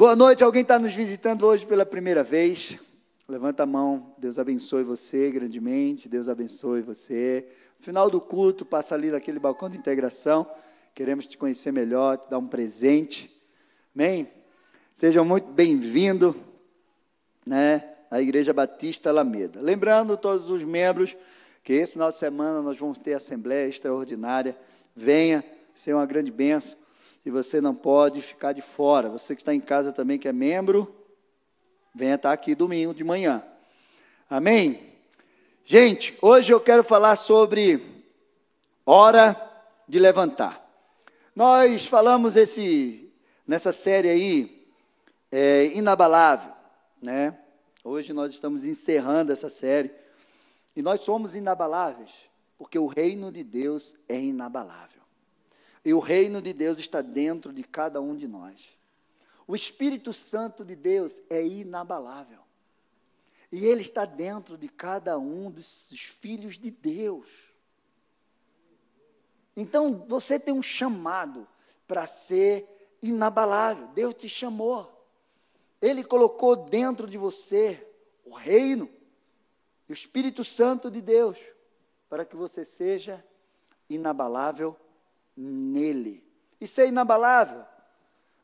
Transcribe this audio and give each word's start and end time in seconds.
Boa 0.00 0.16
noite, 0.16 0.42
alguém 0.42 0.62
está 0.62 0.78
nos 0.78 0.94
visitando 0.94 1.44
hoje 1.44 1.66
pela 1.66 1.84
primeira 1.84 2.22
vez? 2.22 2.78
Levanta 3.28 3.64
a 3.64 3.66
mão, 3.66 4.14
Deus 4.16 4.38
abençoe 4.38 4.82
você 4.82 5.30
grandemente, 5.30 6.08
Deus 6.08 6.26
abençoe 6.26 6.80
você. 6.80 7.46
Final 7.80 8.08
do 8.08 8.18
culto, 8.18 8.64
passa 8.64 8.94
ali 8.94 9.10
naquele 9.10 9.38
balcão 9.38 9.68
de 9.68 9.76
integração, 9.76 10.50
queremos 10.94 11.26
te 11.26 11.36
conhecer 11.36 11.70
melhor, 11.70 12.16
te 12.16 12.30
dar 12.30 12.38
um 12.38 12.46
presente. 12.46 13.30
Amém? 13.94 14.26
Sejam 14.94 15.22
muito 15.22 15.52
bem-vindos 15.52 16.34
né, 17.44 17.86
à 18.10 18.22
Igreja 18.22 18.54
Batista 18.54 19.10
Alameda. 19.10 19.60
Lembrando 19.60 20.16
todos 20.16 20.48
os 20.48 20.64
membros 20.64 21.14
que 21.62 21.74
esse 21.74 21.92
final 21.92 22.10
de 22.10 22.16
semana 22.16 22.62
nós 22.62 22.78
vamos 22.78 22.96
ter 22.96 23.12
assembleia 23.12 23.68
extraordinária. 23.68 24.56
Venha, 24.96 25.44
ser 25.74 25.92
uma 25.92 26.06
grande 26.06 26.32
bênção 26.32 26.79
e 27.24 27.30
você 27.30 27.60
não 27.60 27.74
pode 27.74 28.22
ficar 28.22 28.52
de 28.52 28.62
fora. 28.62 29.08
Você 29.08 29.34
que 29.34 29.42
está 29.42 29.54
em 29.54 29.60
casa 29.60 29.92
também, 29.92 30.18
que 30.18 30.28
é 30.28 30.32
membro, 30.32 30.94
venha 31.94 32.14
estar 32.14 32.32
aqui 32.32 32.54
domingo 32.54 32.94
de 32.94 33.04
manhã. 33.04 33.42
Amém? 34.28 34.90
Gente, 35.64 36.16
hoje 36.22 36.52
eu 36.52 36.60
quero 36.60 36.82
falar 36.82 37.16
sobre 37.16 38.04
hora 38.84 39.36
de 39.86 39.98
levantar. 39.98 40.66
Nós 41.34 41.86
falamos 41.86 42.36
esse, 42.36 43.12
nessa 43.46 43.72
série 43.72 44.08
aí, 44.08 44.66
é, 45.30 45.66
inabalável, 45.66 46.52
né? 47.00 47.38
Hoje 47.82 48.12
nós 48.12 48.32
estamos 48.32 48.64
encerrando 48.64 49.32
essa 49.32 49.48
série. 49.48 49.90
E 50.76 50.82
nós 50.82 51.00
somos 51.00 51.34
inabaláveis, 51.34 52.10
porque 52.58 52.78
o 52.78 52.86
reino 52.86 53.32
de 53.32 53.42
Deus 53.42 53.96
é 54.08 54.18
inabalável. 54.18 54.99
E 55.84 55.94
o 55.94 55.98
reino 55.98 56.42
de 56.42 56.52
Deus 56.52 56.78
está 56.78 57.00
dentro 57.00 57.52
de 57.52 57.62
cada 57.62 58.00
um 58.00 58.14
de 58.14 58.28
nós. 58.28 58.78
O 59.46 59.56
Espírito 59.56 60.12
Santo 60.12 60.64
de 60.64 60.76
Deus 60.76 61.20
é 61.28 61.44
inabalável. 61.44 62.40
E 63.50 63.64
ele 63.64 63.82
está 63.82 64.04
dentro 64.04 64.56
de 64.56 64.68
cada 64.68 65.18
um 65.18 65.50
dos, 65.50 65.86
dos 65.90 66.02
filhos 66.02 66.58
de 66.58 66.70
Deus. 66.70 67.28
Então, 69.56 70.04
você 70.06 70.38
tem 70.38 70.54
um 70.54 70.62
chamado 70.62 71.48
para 71.86 72.06
ser 72.06 72.96
inabalável. 73.02 73.88
Deus 73.88 74.14
te 74.14 74.28
chamou. 74.28 74.88
Ele 75.82 76.04
colocou 76.04 76.54
dentro 76.54 77.08
de 77.08 77.18
você 77.18 77.86
o 78.24 78.34
reino, 78.34 78.88
o 79.88 79.92
Espírito 79.92 80.44
Santo 80.44 80.90
de 80.90 81.00
Deus, 81.00 81.38
para 82.08 82.24
que 82.24 82.36
você 82.36 82.64
seja 82.64 83.24
inabalável 83.88 84.76
nele. 85.40 86.22
E 86.60 86.66
ser 86.66 86.88
inabalável 86.88 87.64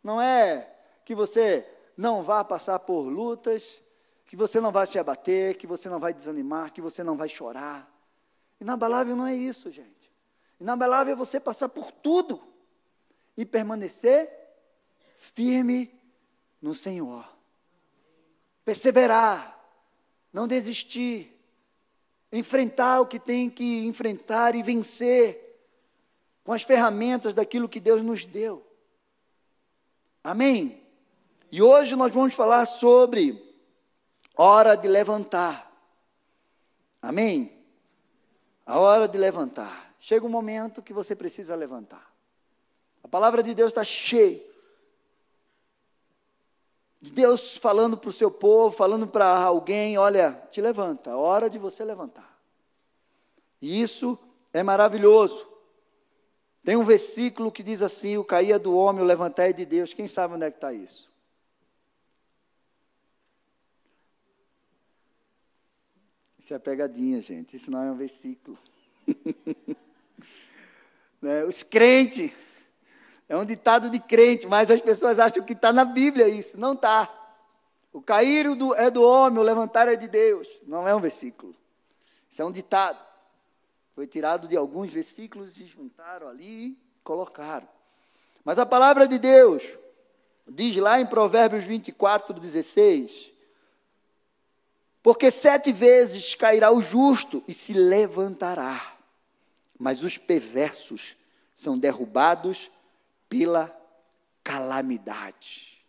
não 0.02 0.20
é 0.20 0.72
que 1.04 1.14
você 1.14 1.66
não 1.96 2.22
vá 2.22 2.42
passar 2.42 2.78
por 2.78 3.02
lutas, 3.02 3.82
que 4.24 4.34
você 4.34 4.60
não 4.60 4.72
vai 4.72 4.86
se 4.86 4.98
abater, 4.98 5.56
que 5.56 5.66
você 5.66 5.88
não 5.88 6.00
vai 6.00 6.14
desanimar, 6.14 6.72
que 6.72 6.80
você 6.80 7.04
não 7.04 7.16
vai 7.16 7.28
chorar. 7.28 7.90
Inabalável 8.60 9.14
não 9.14 9.26
é 9.26 9.34
isso, 9.34 9.70
gente. 9.70 10.10
Inabalável 10.58 11.12
é 11.12 11.16
você 11.16 11.38
passar 11.38 11.68
por 11.68 11.92
tudo 11.92 12.42
e 13.36 13.44
permanecer 13.44 14.30
firme 15.16 15.92
no 16.60 16.74
Senhor. 16.74 17.28
Perseverar, 18.64 19.60
não 20.32 20.48
desistir, 20.48 21.32
enfrentar 22.32 23.00
o 23.00 23.06
que 23.06 23.20
tem 23.20 23.50
que 23.50 23.86
enfrentar 23.86 24.54
e 24.54 24.62
vencer 24.62 25.45
com 26.46 26.52
as 26.52 26.62
ferramentas 26.62 27.34
daquilo 27.34 27.68
que 27.68 27.80
Deus 27.80 28.02
nos 28.02 28.24
deu. 28.24 28.64
Amém? 30.22 30.80
E 31.50 31.60
hoje 31.60 31.96
nós 31.96 32.14
vamos 32.14 32.34
falar 32.34 32.64
sobre 32.66 33.52
hora 34.36 34.76
de 34.76 34.86
levantar. 34.86 35.68
Amém? 37.02 37.52
A 38.64 38.78
hora 38.78 39.08
de 39.08 39.18
levantar. 39.18 39.92
Chega 39.98 40.24
um 40.24 40.28
momento 40.28 40.84
que 40.84 40.92
você 40.92 41.16
precisa 41.16 41.56
levantar. 41.56 42.14
A 43.02 43.08
palavra 43.08 43.42
de 43.42 43.52
Deus 43.52 43.72
está 43.72 43.82
cheia. 43.82 44.40
De 47.00 47.10
Deus 47.10 47.56
falando 47.56 47.96
para 47.96 48.10
o 48.10 48.12
seu 48.12 48.30
povo, 48.30 48.70
falando 48.70 49.08
para 49.08 49.36
alguém: 49.36 49.98
olha, 49.98 50.40
te 50.52 50.60
levanta, 50.60 51.16
hora 51.16 51.50
de 51.50 51.58
você 51.58 51.84
levantar. 51.84 52.40
E 53.60 53.82
isso 53.82 54.16
é 54.52 54.62
maravilhoso. 54.62 55.55
Tem 56.66 56.74
um 56.74 56.82
versículo 56.82 57.52
que 57.52 57.62
diz 57.62 57.80
assim: 57.80 58.16
o 58.16 58.24
caía 58.24 58.58
do 58.58 58.74
homem, 58.74 59.00
o 59.00 59.06
levantar 59.06 59.50
é 59.50 59.52
de 59.52 59.64
Deus. 59.64 59.94
Quem 59.94 60.08
sabe 60.08 60.34
onde 60.34 60.46
é 60.46 60.50
que 60.50 60.56
está 60.56 60.72
isso? 60.72 61.08
Isso 66.36 66.52
é 66.52 66.58
pegadinha, 66.58 67.20
gente. 67.20 67.56
Isso 67.56 67.70
não 67.70 67.84
é 67.84 67.92
um 67.92 67.94
versículo. 67.96 68.58
né? 71.22 71.44
Os 71.44 71.62
crentes. 71.62 72.32
É 73.28 73.36
um 73.36 73.44
ditado 73.44 73.88
de 73.88 74.00
crente, 74.00 74.48
mas 74.48 74.68
as 74.68 74.80
pessoas 74.80 75.20
acham 75.20 75.44
que 75.44 75.52
está 75.52 75.72
na 75.72 75.84
Bíblia 75.84 76.28
isso. 76.28 76.58
Não 76.58 76.72
está. 76.72 77.08
O 77.92 78.02
cair 78.02 78.44
é 78.76 78.90
do 78.90 79.04
homem, 79.04 79.38
o 79.38 79.42
levantar 79.42 79.86
é 79.86 79.94
de 79.94 80.08
Deus. 80.08 80.48
Não 80.66 80.86
é 80.88 80.92
um 80.92 81.00
versículo. 81.00 81.54
Isso 82.28 82.42
é 82.42 82.44
um 82.44 82.50
ditado. 82.50 83.05
Foi 83.96 84.06
tirado 84.06 84.46
de 84.46 84.54
alguns 84.54 84.92
versículos 84.92 85.56
e 85.56 85.64
juntaram 85.64 86.28
ali 86.28 86.66
e 86.66 86.78
colocaram. 87.02 87.66
Mas 88.44 88.58
a 88.58 88.66
palavra 88.66 89.08
de 89.08 89.18
Deus 89.18 89.62
diz 90.46 90.76
lá 90.76 91.00
em 91.00 91.06
Provérbios 91.06 91.64
24, 91.64 92.38
16: 92.38 93.32
Porque 95.02 95.30
sete 95.30 95.72
vezes 95.72 96.34
cairá 96.34 96.70
o 96.70 96.82
justo 96.82 97.42
e 97.48 97.54
se 97.54 97.72
levantará, 97.72 98.98
mas 99.78 100.04
os 100.04 100.18
perversos 100.18 101.16
são 101.54 101.78
derrubados 101.78 102.70
pela 103.30 103.74
calamidade. 104.44 105.82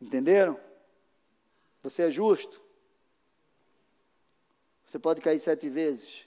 Entenderam? 0.00 0.58
Você 1.82 2.04
é 2.04 2.10
justo? 2.10 2.63
Você 4.94 4.98
pode 5.00 5.20
cair 5.20 5.40
sete 5.40 5.68
vezes, 5.68 6.24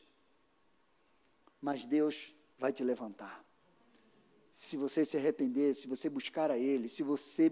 mas 1.61 1.85
Deus 1.85 2.35
vai 2.59 2.73
te 2.73 2.83
levantar. 2.83 3.41
Se 4.51 4.75
você 4.75 5.05
se 5.05 5.16
arrepender, 5.16 5.73
se 5.73 5.88
você 5.88 6.09
buscar 6.09 6.51
a 6.51 6.57
Ele, 6.57 6.89
se 6.89 7.01
você 7.01 7.50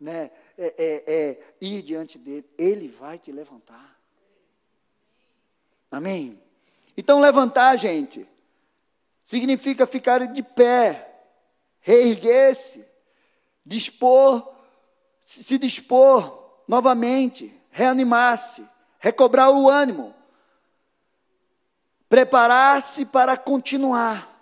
né, 0.00 0.28
é, 0.58 0.74
é, 0.76 1.04
é, 1.06 1.54
ir 1.60 1.82
diante 1.82 2.18
dele, 2.18 2.44
Ele 2.58 2.88
vai 2.88 3.16
te 3.16 3.30
levantar. 3.30 3.96
Amém? 5.88 6.42
Então, 6.96 7.20
levantar, 7.20 7.76
gente, 7.76 8.28
significa 9.24 9.86
ficar 9.86 10.26
de 10.26 10.42
pé, 10.42 11.28
reerguer-se, 11.78 12.84
dispor, 13.64 14.52
se 15.24 15.58
dispor 15.58 16.60
novamente, 16.66 17.54
reanimar-se, 17.70 18.68
recobrar 18.98 19.52
o 19.52 19.70
ânimo, 19.70 20.12
preparar-se 22.08 23.04
para 23.04 23.36
continuar. 23.36 24.32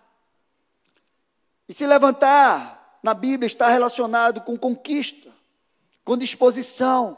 E 1.68 1.72
se 1.72 1.86
levantar, 1.86 2.98
na 3.02 3.14
Bíblia, 3.14 3.46
está 3.46 3.68
relacionado 3.68 4.40
com 4.42 4.56
conquista, 4.56 5.32
com 6.04 6.16
disposição, 6.16 7.16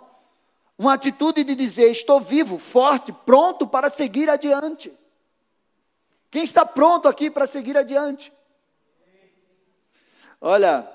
uma 0.78 0.94
atitude 0.94 1.42
de 1.42 1.54
dizer: 1.54 1.90
estou 1.90 2.20
vivo, 2.20 2.58
forte, 2.58 3.12
pronto 3.12 3.66
para 3.66 3.90
seguir 3.90 4.28
adiante. 4.28 4.92
Quem 6.30 6.44
está 6.44 6.64
pronto 6.66 7.08
aqui 7.08 7.30
para 7.30 7.46
seguir 7.46 7.76
adiante? 7.76 8.32
Olha, 10.40 10.88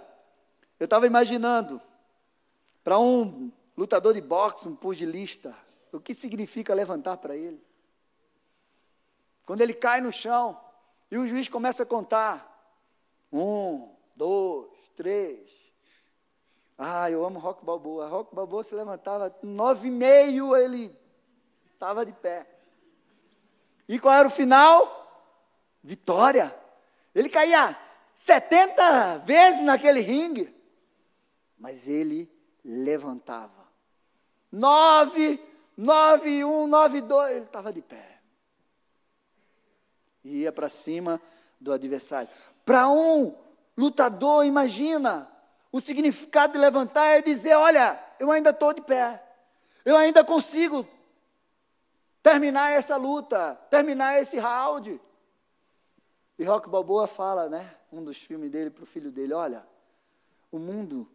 eu 0.79 0.85
estava 0.85 1.07
imaginando, 1.07 1.81
para 2.83 2.99
um 2.99 3.51
lutador 3.75 4.13
de 4.13 4.21
boxe, 4.21 4.67
um 4.67 4.75
pugilista, 4.75 5.55
o 5.91 5.99
que 5.99 6.13
significa 6.13 6.73
levantar 6.73 7.17
para 7.17 7.35
ele? 7.35 7.61
Quando 9.51 9.59
ele 9.59 9.73
cai 9.73 9.99
no 9.99 10.13
chão 10.13 10.57
e 11.11 11.17
o 11.17 11.27
juiz 11.27 11.49
começa 11.49 11.83
a 11.83 11.85
contar. 11.85 12.73
Um, 13.33 13.93
dois, 14.15 14.69
três. 14.95 15.51
Ah, 16.77 17.11
eu 17.11 17.25
amo 17.25 17.37
Rock 17.37 17.65
Balboa. 17.65 18.07
Rock 18.07 18.33
Balboa 18.33 18.63
se 18.63 18.73
levantava 18.73 19.35
nove 19.43 19.89
e 19.89 19.91
meio, 19.91 20.55
ele 20.55 20.97
estava 21.73 22.05
de 22.05 22.13
pé. 22.13 22.47
E 23.89 23.99
qual 23.99 24.13
era 24.13 24.27
o 24.29 24.31
final? 24.31 25.35
Vitória. 25.83 26.55
Ele 27.13 27.27
caía 27.27 27.77
70 28.15 29.17
vezes 29.25 29.61
naquele 29.63 29.99
ringue. 29.99 30.55
Mas 31.59 31.89
ele 31.89 32.31
levantava. 32.63 33.67
Nove, 34.49 35.43
nove, 35.75 36.45
um, 36.45 36.67
nove, 36.67 37.01
dois, 37.01 37.35
ele 37.35 37.43
estava 37.43 37.73
de 37.73 37.81
pé 37.81 38.10
e 40.23 40.41
ia 40.41 40.51
para 40.51 40.69
cima 40.69 41.21
do 41.59 41.71
adversário. 41.71 42.29
Para 42.65 42.89
um 42.89 43.35
lutador, 43.75 44.45
imagina 44.45 45.31
O 45.71 45.79
significado 45.79 46.53
de 46.53 46.59
levantar 46.59 47.05
é 47.05 47.21
dizer: 47.21 47.55
olha, 47.55 47.97
eu 48.19 48.29
ainda 48.29 48.49
estou 48.49 48.73
de 48.73 48.81
pé, 48.81 49.23
eu 49.85 49.95
ainda 49.95 50.23
consigo 50.23 50.85
terminar 52.21 52.71
essa 52.71 52.97
luta, 52.97 53.55
terminar 53.69 54.21
esse 54.21 54.37
round. 54.37 54.99
E 56.37 56.43
Rock 56.43 56.69
Balboa 56.69 57.07
fala, 57.07 57.47
né, 57.47 57.73
um 57.91 58.03
dos 58.03 58.17
filmes 58.17 58.51
dele 58.51 58.69
para 58.69 58.83
o 58.83 58.87
filho 58.87 59.11
dele: 59.11 59.33
olha, 59.33 59.65
o 60.51 60.59
mundo 60.59 61.09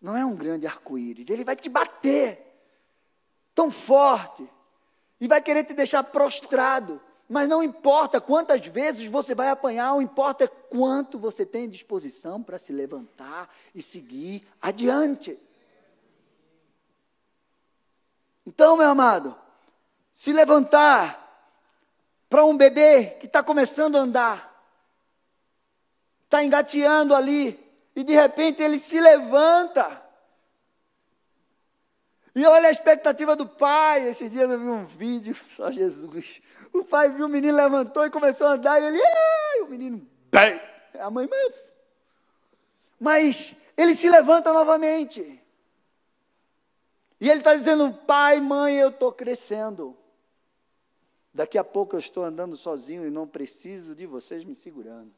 não 0.00 0.16
é 0.16 0.24
um 0.24 0.34
grande 0.34 0.66
arco-íris, 0.66 1.28
ele 1.28 1.44
vai 1.44 1.56
te 1.56 1.68
bater 1.68 2.46
tão 3.54 3.70
forte 3.70 4.48
e 5.20 5.28
vai 5.28 5.42
querer 5.42 5.64
te 5.64 5.74
deixar 5.74 6.02
prostrado. 6.04 7.02
Mas 7.28 7.46
não 7.46 7.62
importa 7.62 8.20
quantas 8.20 8.66
vezes 8.66 9.06
você 9.10 9.34
vai 9.34 9.50
apanhar, 9.50 9.92
o 9.92 10.00
importa 10.00 10.44
é 10.44 10.48
quanto 10.48 11.18
você 11.18 11.44
tem 11.44 11.68
disposição 11.68 12.42
para 12.42 12.58
se 12.58 12.72
levantar 12.72 13.54
e 13.74 13.82
seguir 13.82 14.42
adiante. 14.62 15.38
Então, 18.46 18.78
meu 18.78 18.88
amado, 18.88 19.36
se 20.14 20.32
levantar 20.32 21.26
para 22.30 22.46
um 22.46 22.56
bebê 22.56 23.16
que 23.20 23.26
está 23.26 23.42
começando 23.42 23.96
a 23.96 24.00
andar, 24.00 24.64
está 26.24 26.42
engateando 26.42 27.14
ali, 27.14 27.62
e 27.94 28.02
de 28.02 28.14
repente 28.14 28.62
ele 28.62 28.78
se 28.78 28.98
levanta. 28.98 30.07
E 32.38 32.46
olha 32.46 32.68
a 32.68 32.70
expectativa 32.70 33.34
do 33.34 33.48
pai. 33.48 34.08
Esses 34.08 34.30
dias 34.30 34.48
eu 34.48 34.60
vi 34.60 34.68
um 34.68 34.84
vídeo, 34.84 35.34
só 35.50 35.72
Jesus. 35.72 36.40
O 36.72 36.84
pai 36.84 37.10
viu 37.10 37.26
o 37.26 37.28
menino 37.28 37.56
levantou 37.56 38.06
e 38.06 38.10
começou 38.10 38.46
a 38.46 38.52
andar, 38.52 38.80
e 38.80 38.84
ele, 38.84 39.00
Ai! 39.02 39.60
o 39.62 39.66
menino, 39.66 40.08
bem. 40.30 40.60
A 41.00 41.10
mãe, 41.10 41.28
mas. 41.28 41.56
Mas 43.00 43.56
ele 43.76 43.92
se 43.92 44.08
levanta 44.08 44.52
novamente. 44.52 45.42
E 47.20 47.28
ele 47.28 47.40
está 47.40 47.56
dizendo: 47.56 47.92
pai, 48.06 48.38
mãe, 48.38 48.76
eu 48.76 48.90
estou 48.90 49.10
crescendo. 49.10 49.96
Daqui 51.34 51.58
a 51.58 51.64
pouco 51.64 51.96
eu 51.96 52.00
estou 52.00 52.22
andando 52.22 52.56
sozinho 52.56 53.04
e 53.04 53.10
não 53.10 53.26
preciso 53.26 53.96
de 53.96 54.06
vocês 54.06 54.44
me 54.44 54.54
segurando. 54.54 55.12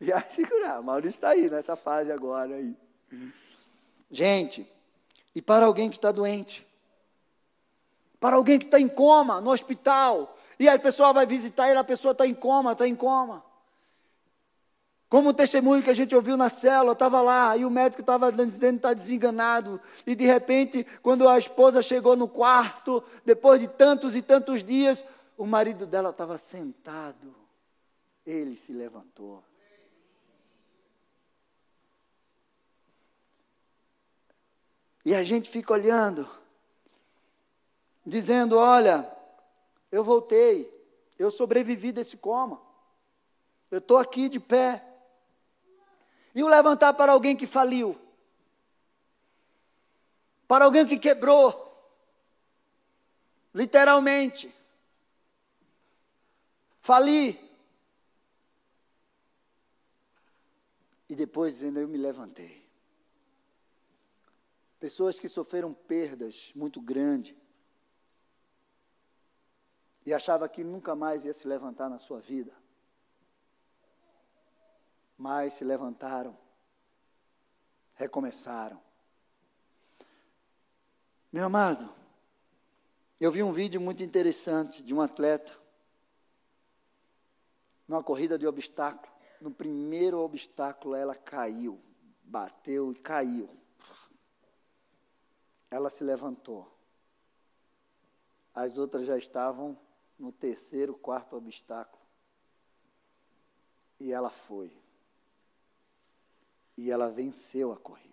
e 0.00 0.12
a 0.12 0.22
segurar. 0.22 0.80
Maurício 0.80 1.16
está 1.16 1.30
aí 1.30 1.50
nessa 1.50 1.74
fase 1.74 2.12
agora. 2.12 2.54
Aí. 2.54 2.76
Gente, 4.10 4.66
e 5.34 5.40
para 5.40 5.66
alguém 5.66 5.88
que 5.88 5.96
está 5.96 6.10
doente, 6.10 6.66
para 8.18 8.36
alguém 8.36 8.58
que 8.58 8.64
está 8.64 8.80
em 8.80 8.88
coma 8.88 9.40
no 9.40 9.50
hospital, 9.50 10.36
e 10.58 10.68
a 10.68 10.78
pessoa 10.78 11.12
vai 11.12 11.24
visitar 11.24 11.70
ele, 11.70 11.78
a 11.78 11.84
pessoa 11.84 12.12
está 12.12 12.26
em 12.26 12.34
coma, 12.34 12.72
está 12.72 12.86
em 12.86 12.94
coma. 12.94 13.42
Como 15.08 15.30
o 15.30 15.34
testemunho 15.34 15.82
que 15.82 15.90
a 15.90 15.94
gente 15.94 16.14
ouviu 16.14 16.36
na 16.36 16.48
célula, 16.48 16.92
estava 16.92 17.20
lá, 17.20 17.56
e 17.56 17.64
o 17.64 17.70
médico 17.70 18.00
estava 18.00 18.30
dizendo 18.30 18.74
que 18.74 18.78
está 18.78 18.92
desenganado. 18.92 19.80
E 20.06 20.14
de 20.14 20.24
repente, 20.24 20.86
quando 21.02 21.28
a 21.28 21.36
esposa 21.36 21.82
chegou 21.82 22.16
no 22.16 22.28
quarto, 22.28 23.02
depois 23.24 23.60
de 23.60 23.66
tantos 23.66 24.14
e 24.14 24.22
tantos 24.22 24.62
dias, 24.62 25.04
o 25.36 25.46
marido 25.46 25.86
dela 25.86 26.10
estava 26.10 26.38
sentado. 26.38 27.34
Ele 28.24 28.54
se 28.54 28.72
levantou. 28.72 29.42
E 35.04 35.14
a 35.14 35.24
gente 35.24 35.48
fica 35.48 35.72
olhando, 35.72 36.28
dizendo: 38.04 38.56
Olha, 38.56 39.10
eu 39.90 40.04
voltei, 40.04 40.72
eu 41.18 41.30
sobrevivi 41.30 41.90
desse 41.92 42.16
coma, 42.16 42.60
eu 43.70 43.78
estou 43.78 43.98
aqui 43.98 44.28
de 44.28 44.38
pé. 44.38 44.84
E 46.34 46.42
o 46.42 46.48
levantar 46.48 46.92
para 46.92 47.12
alguém 47.12 47.34
que 47.34 47.46
faliu, 47.46 48.00
para 50.46 50.64
alguém 50.64 50.86
que 50.86 50.98
quebrou, 50.98 51.66
literalmente, 53.54 54.54
fali. 56.80 57.38
E 61.08 61.14
depois 61.16 61.54
dizendo: 61.54 61.80
Eu 61.80 61.88
me 61.88 61.98
levantei. 61.98 62.59
Pessoas 64.80 65.20
que 65.20 65.28
sofreram 65.28 65.72
perdas 65.72 66.52
muito 66.56 66.80
grandes 66.80 67.36
e 70.04 70.12
achava 70.12 70.48
que 70.48 70.64
nunca 70.64 70.96
mais 70.96 71.24
ia 71.24 71.32
se 71.32 71.46
levantar 71.46 71.88
na 71.88 72.00
sua 72.00 72.18
vida 72.18 72.60
mas 75.20 75.52
se 75.52 75.64
levantaram, 75.64 76.34
recomeçaram. 77.92 78.80
Meu 81.30 81.44
amado, 81.44 81.92
eu 83.20 83.30
vi 83.30 83.42
um 83.42 83.52
vídeo 83.52 83.78
muito 83.78 84.02
interessante 84.02 84.82
de 84.82 84.94
um 84.94 85.00
atleta, 85.02 85.52
numa 87.86 88.02
corrida 88.02 88.38
de 88.38 88.46
obstáculo. 88.46 89.12
No 89.42 89.50
primeiro 89.50 90.20
obstáculo, 90.20 90.94
ela 90.94 91.14
caiu, 91.14 91.78
bateu 92.24 92.90
e 92.90 92.94
caiu. 92.94 93.46
Ela 95.70 95.88
se 95.90 96.02
levantou. 96.02 96.70
As 98.54 98.78
outras 98.78 99.06
já 99.06 99.16
estavam 99.16 99.78
no 100.18 100.32
terceiro, 100.32 100.94
quarto 100.94 101.36
obstáculo. 101.36 102.02
E 103.98 104.12
ela 104.12 104.30
foi 104.30 104.80
e 106.80 106.90
ela 106.90 107.10
venceu 107.10 107.72
a 107.72 107.76
corrida. 107.76 108.08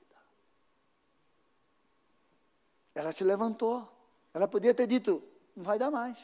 Ela 2.94 3.14
se 3.14 3.24
levantou. 3.24 3.88
Ela 4.34 4.46
podia 4.46 4.74
ter 4.74 4.86
dito: 4.86 5.24
não 5.56 5.64
vai 5.64 5.80
dar 5.80 5.90
mais. 5.90 6.18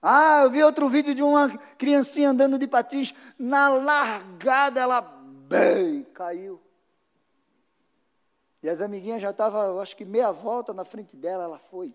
Ah, 0.00 0.42
eu 0.44 0.50
vi 0.50 0.62
outro 0.62 0.88
vídeo 0.88 1.12
de 1.12 1.22
uma 1.22 1.48
criancinha 1.76 2.30
andando 2.30 2.58
de 2.58 2.68
patins. 2.68 3.12
Na 3.36 3.68
largada, 3.68 4.80
ela 4.80 5.00
bem 5.00 6.04
caiu. 6.04 6.60
E 8.62 8.68
as 8.68 8.80
amiguinhas 8.80 9.22
já 9.22 9.30
estavam, 9.30 9.80
acho 9.80 9.96
que 9.96 10.04
meia 10.04 10.30
volta 10.30 10.72
na 10.72 10.84
frente 10.84 11.16
dela. 11.16 11.44
Ela 11.44 11.58
foi, 11.58 11.94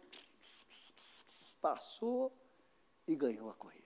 passou 1.61 2.31
e 3.07 3.15
ganhou 3.15 3.49
a 3.49 3.53
corrida. 3.53 3.85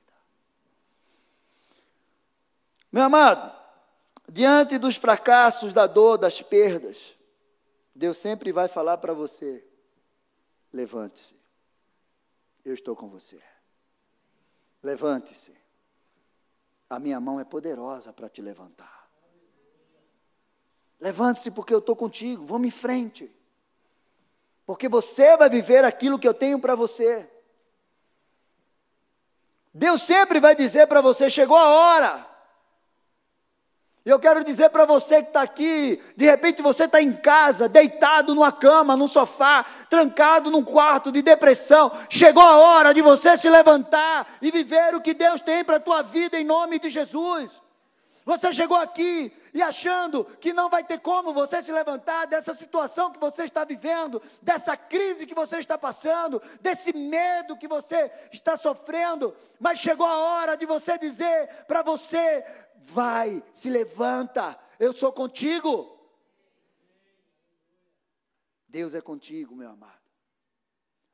Meu 2.91 3.03
amado, 3.03 3.59
Diante 4.31 4.77
dos 4.77 4.95
fracassos, 4.95 5.73
da 5.73 5.87
dor, 5.87 6.17
das 6.17 6.41
perdas, 6.41 7.17
Deus 7.95 8.17
sempre 8.17 8.51
vai 8.51 8.67
falar 8.67 8.97
para 8.97 9.13
você: 9.13 9.65
levante-se, 10.71 11.35
eu 12.63 12.73
estou 12.73 12.95
com 12.95 13.09
você. 13.09 13.41
Levante-se, 14.83 15.53
a 16.89 16.99
minha 16.99 17.19
mão 17.19 17.39
é 17.39 17.43
poderosa 17.43 18.13
para 18.13 18.29
te 18.29 18.41
levantar. 18.41 18.98
Levante-se, 20.99 21.51
porque 21.51 21.73
eu 21.73 21.79
estou 21.79 21.95
contigo, 21.95 22.45
vamos 22.45 22.67
em 22.67 22.71
frente. 22.71 23.31
Porque 24.65 24.89
você 24.89 25.37
vai 25.37 25.49
viver 25.49 25.83
aquilo 25.83 26.19
que 26.19 26.27
eu 26.27 26.33
tenho 26.33 26.59
para 26.59 26.75
você. 26.75 27.27
Deus 29.73 30.01
sempre 30.01 30.39
vai 30.39 30.55
dizer 30.55 30.87
para 30.87 31.01
você: 31.01 31.29
chegou 31.29 31.57
a 31.57 31.69
hora. 31.69 32.29
E 34.05 34.09
eu 34.09 34.19
quero 34.19 34.43
dizer 34.43 34.69
para 34.69 34.85
você 34.85 35.21
que 35.21 35.29
está 35.29 35.41
aqui, 35.41 36.01
de 36.15 36.25
repente 36.25 36.61
você 36.61 36.85
está 36.85 37.01
em 37.01 37.13
casa, 37.13 37.67
deitado 37.67 38.33
numa 38.33 38.51
cama, 38.51 38.95
num 38.95 39.07
sofá, 39.07 39.65
trancado 39.89 40.49
num 40.49 40.63
quarto 40.63 41.11
de 41.11 41.21
depressão. 41.21 41.91
Chegou 42.09 42.41
a 42.41 42.57
hora 42.57 42.93
de 42.93 43.01
você 43.01 43.37
se 43.37 43.49
levantar 43.49 44.37
e 44.41 44.51
viver 44.51 44.95
o 44.95 45.01
que 45.01 45.13
Deus 45.13 45.41
tem 45.41 45.63
para 45.63 45.75
a 45.75 45.81
tua 45.81 46.01
vida 46.01 46.39
em 46.39 46.45
nome 46.45 46.79
de 46.79 46.89
Jesus. 46.89 47.61
Você 48.29 48.53
chegou 48.53 48.77
aqui 48.77 49.33
e 49.55 49.59
achando 49.59 50.23
que 50.23 50.53
não 50.53 50.69
vai 50.69 50.83
ter 50.83 50.99
como 50.99 51.33
você 51.33 51.63
se 51.63 51.71
levantar 51.71 52.27
dessa 52.27 52.53
situação 52.53 53.11
que 53.11 53.19
você 53.19 53.45
está 53.45 53.65
vivendo, 53.65 54.21
dessa 54.39 54.77
crise 54.77 55.25
que 55.25 55.33
você 55.33 55.57
está 55.57 55.79
passando, 55.79 56.39
desse 56.61 56.93
medo 56.93 57.57
que 57.57 57.67
você 57.67 58.11
está 58.31 58.55
sofrendo, 58.55 59.35
mas 59.59 59.79
chegou 59.79 60.05
a 60.05 60.15
hora 60.15 60.55
de 60.55 60.67
você 60.67 60.95
dizer 60.95 61.65
para 61.65 61.81
você: 61.81 62.45
vai, 62.77 63.43
se 63.51 63.67
levanta, 63.67 64.59
eu 64.79 64.93
sou 64.93 65.11
contigo. 65.11 65.97
Deus 68.67 68.93
é 68.93 69.01
contigo, 69.01 69.55
meu 69.55 69.71
amado. 69.71 69.97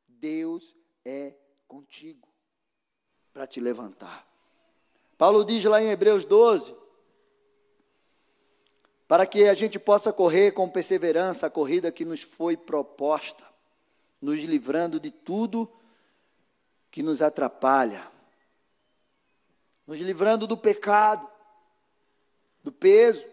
Deus 0.05 0.75
é 1.05 1.33
contigo 1.65 2.27
para 3.31 3.47
te 3.47 3.61
levantar. 3.61 4.27
Paulo 5.17 5.45
diz 5.45 5.63
lá 5.63 5.81
em 5.81 5.91
Hebreus 5.91 6.25
12: 6.25 6.83
para 9.15 9.25
que 9.25 9.45
a 9.45 9.53
gente 9.53 9.79
possa 9.79 10.11
correr 10.11 10.51
com 10.51 10.69
perseverança 10.69 11.47
a 11.47 11.49
corrida 11.49 11.89
que 11.89 12.03
nos 12.03 12.21
foi 12.21 12.57
proposta, 12.57 13.45
nos 14.21 14.43
livrando 14.43 14.99
de 14.99 15.09
tudo 15.09 15.71
que 16.91 17.01
nos 17.01 17.21
atrapalha, 17.21 18.05
nos 19.87 20.01
livrando 20.01 20.45
do 20.45 20.57
pecado, 20.57 21.25
peso. 22.77 23.25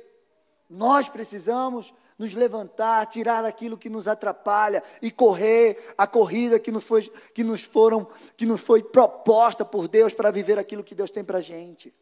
Nós 0.71 1.09
precisamos 1.09 1.93
nos 2.17 2.33
levantar, 2.33 3.05
tirar 3.07 3.45
aquilo 3.45 3.77
que 3.77 3.91
nos 3.91 4.07
atrapalha 4.07 4.85
e 5.03 5.11
correr 5.11 5.93
a 5.99 6.07
corrida 6.07 6.61
que 6.61 6.71
nos 6.71 6.85
foi, 6.85 7.03
que 7.35 7.43
nos 7.43 7.65
foram, 7.65 8.07
que 8.37 8.47
nos 8.47 8.61
foi 8.61 8.85
proposta 8.85 9.65
por 9.65 9.89
Deus 9.89 10.15
para 10.15 10.31
viver 10.31 10.61
aquilo 10.61 10.85
que 10.85 10.95
Deus 10.95 11.11
tem 11.11 11.25
para 11.25 11.39
a 11.39 11.43
gente. 11.43 11.93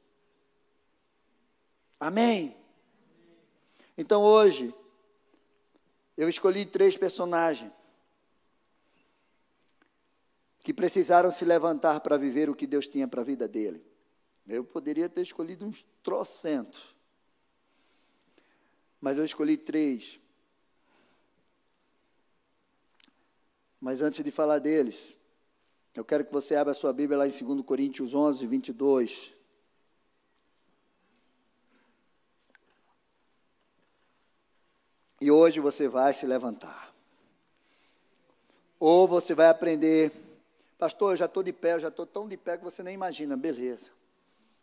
Amém? 1.99 2.60
Então 4.01 4.23
hoje, 4.23 4.75
eu 6.17 6.27
escolhi 6.27 6.65
três 6.65 6.97
personagens 6.97 7.71
que 10.61 10.73
precisaram 10.73 11.31
se 11.31 11.45
levantar 11.45 12.01
para 12.01 12.17
viver 12.17 12.49
o 12.49 12.55
que 12.55 12.67
Deus 12.67 12.89
tinha 12.89 13.07
para 13.07 13.21
a 13.21 13.25
vida 13.25 13.47
dele. 13.47 13.85
Eu 14.49 14.65
poderia 14.65 15.07
ter 15.07 15.21
escolhido 15.21 15.67
uns 15.67 15.87
trocentos, 16.03 16.97
mas 18.99 19.19
eu 19.19 19.25
escolhi 19.27 19.59
três. 19.59 20.19
Mas 23.79 24.01
antes 24.01 24.25
de 24.25 24.31
falar 24.31 24.61
deles, 24.61 25.15
eu 25.95 26.07
quero 26.07 26.25
que 26.25 26.33
você 26.33 26.55
abra 26.55 26.71
a 26.71 26.75
sua 26.75 26.95
Bíblia 26.95 27.19
lá 27.19 27.29
em 27.29 27.45
2 27.45 27.61
Coríntios 27.67 28.15
11, 28.15 28.47
22. 28.47 29.40
E 35.21 35.31
hoje 35.31 35.61
você 35.61 35.87
vai 35.87 36.13
se 36.13 36.25
levantar. 36.25 36.95
Ou 38.79 39.07
você 39.07 39.35
vai 39.35 39.49
aprender, 39.49 40.11
pastor, 40.79 41.13
eu 41.13 41.17
já 41.17 41.27
estou 41.27 41.43
de 41.43 41.53
pé, 41.53 41.75
eu 41.75 41.81
já 41.81 41.89
estou 41.89 42.07
tão 42.07 42.27
de 42.27 42.39
pé 42.39 42.57
que 42.57 42.65
você 42.65 42.83
nem 42.83 42.95
imagina, 42.95 43.37
beleza. 43.37 43.91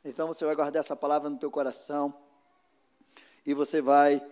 Então 0.04 0.28
você 0.28 0.44
vai 0.44 0.56
guardar 0.56 0.80
essa 0.80 0.96
palavra 0.96 1.30
no 1.30 1.38
teu 1.38 1.52
coração 1.52 2.12
e 3.46 3.54
você 3.54 3.82
vai 3.82 4.26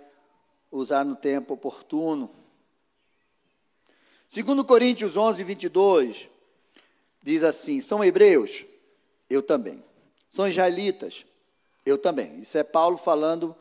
usar 0.72 1.06
no 1.06 1.16
tempo 1.16 1.54
oportuno. 1.54 2.32
Segundo 4.28 4.66
Coríntios 4.66 5.16
11, 5.16 5.44
22, 5.44 6.30
diz 7.22 7.44
assim, 7.44 7.80
são 7.80 8.04
hebreus? 8.04 8.66
Eu 9.30 9.44
também. 9.44 9.84
São 10.28 10.48
israelitas? 10.48 11.24
Eu 11.86 12.00
também. 12.00 12.40
Isso 12.40 12.58
é 12.58 12.64
Paulo 12.64 12.98
falando, 12.98 13.56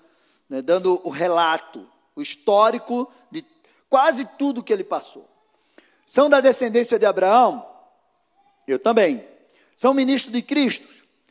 né, 0.49 0.63
dando 0.63 1.01
o 1.07 1.11
relato 1.11 1.87
o 2.17 2.23
histórico 2.23 3.11
de 3.31 3.45
quase 3.89 4.25
tudo 4.39 4.63
que 4.63 4.73
ele 4.73 4.85
passou. 4.85 5.29
São 6.07 6.29
da 6.29 6.41
descendência 6.41 6.99
de 6.99 7.07
Abraão? 7.07 7.67
Eu 8.67 8.79
também. 8.79 9.25
São 9.77 9.95
ministros 9.95 10.33
de 10.33 10.43
Cristo? 10.43 10.87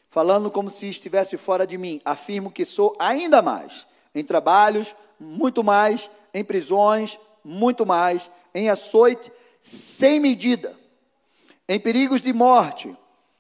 Falando 0.10 0.52
como 0.52 0.70
se 0.70 0.88
estivesse 0.88 1.38
fora 1.38 1.66
de 1.66 1.78
mim, 1.78 2.00
afirmo 2.06 2.52
que 2.52 2.66
sou 2.66 2.96
ainda 3.00 3.42
mais. 3.42 3.88
Em 4.14 4.24
trabalhos, 4.24 4.96
muito 5.20 5.64
mais. 5.64 6.10
Em 6.34 6.44
prisões, 6.44 7.20
muito 7.44 7.86
mais. 7.86 8.30
Em 8.54 8.70
açoite, 8.70 9.32
sem 9.60 10.20
medida. 10.20 10.76
Em 11.68 11.80
perigos 11.80 12.22
de 12.22 12.34
morte, 12.34 12.96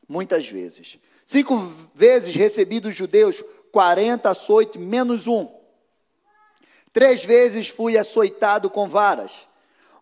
muitas 0.07 0.47
vezes. 0.47 0.97
Cinco 1.25 1.57
vezes 1.93 2.35
recebi 2.35 2.79
dos 2.79 2.95
judeus 2.95 3.43
40 3.71 4.29
açoites 4.29 4.81
menos 4.81 5.27
um 5.27 5.47
Três 6.93 7.25
vezes 7.25 7.67
fui 7.67 7.97
açoitado 7.97 8.69
com 8.69 8.87
varas. 8.87 9.47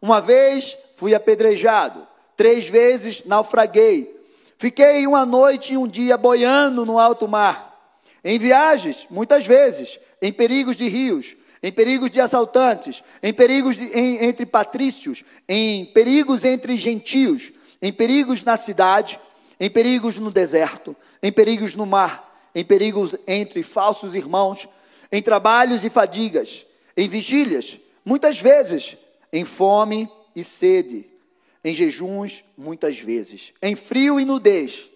Uma 0.02 0.20
vez 0.20 0.78
fui 0.98 1.16
apedrejado. 1.16 2.06
Três 2.36 2.68
vezes 2.68 3.24
naufraguei. 3.24 4.20
Fiquei 4.58 5.08
uma 5.08 5.26
noite 5.26 5.74
e 5.74 5.78
um 5.78 5.88
dia 5.88 6.18
boiando 6.18 6.86
no 6.86 7.00
alto 7.00 7.28
mar. 7.28 7.72
Em 8.24 8.38
viagens, 8.38 9.08
muitas 9.10 9.48
vezes, 9.48 10.00
em 10.22 10.32
perigos 10.32 10.76
de 10.76 10.88
rios, 10.88 11.36
em 11.64 11.72
perigos 11.72 12.12
de 12.12 12.20
assaltantes, 12.20 13.04
em 13.24 13.34
perigos 13.34 13.78
de, 13.78 13.86
em, 13.98 14.26
entre 14.26 14.46
patrícios, 14.46 15.24
em 15.48 15.86
perigos 15.86 16.44
entre 16.44 16.76
gentios, 16.76 17.52
em 17.82 17.92
perigos 17.92 18.44
na 18.44 18.58
cidade, 18.58 19.20
em 19.60 19.70
perigos 19.70 20.20
no 20.20 20.30
deserto, 20.30 20.96
em 21.24 21.32
perigos 21.32 21.76
no 21.76 21.86
mar, 21.86 22.50
em 22.54 22.66
perigos 22.66 23.16
entre 23.26 23.64
falsos 23.64 24.14
irmãos, 24.14 24.68
em 25.12 25.22
trabalhos 25.22 25.86
e 25.86 25.90
fadigas, 25.90 26.66
em 26.96 27.08
vigílias, 27.08 27.80
muitas 28.04 28.40
vezes, 28.40 28.98
em 29.32 29.46
fome 29.46 30.10
e 30.36 30.44
sede, 30.44 31.10
em 31.64 31.74
jejuns, 31.74 32.44
muitas 32.58 33.00
vezes, 33.00 33.54
em 33.62 33.76
frio 33.76 34.20
e 34.20 34.26
nudez. 34.26 34.90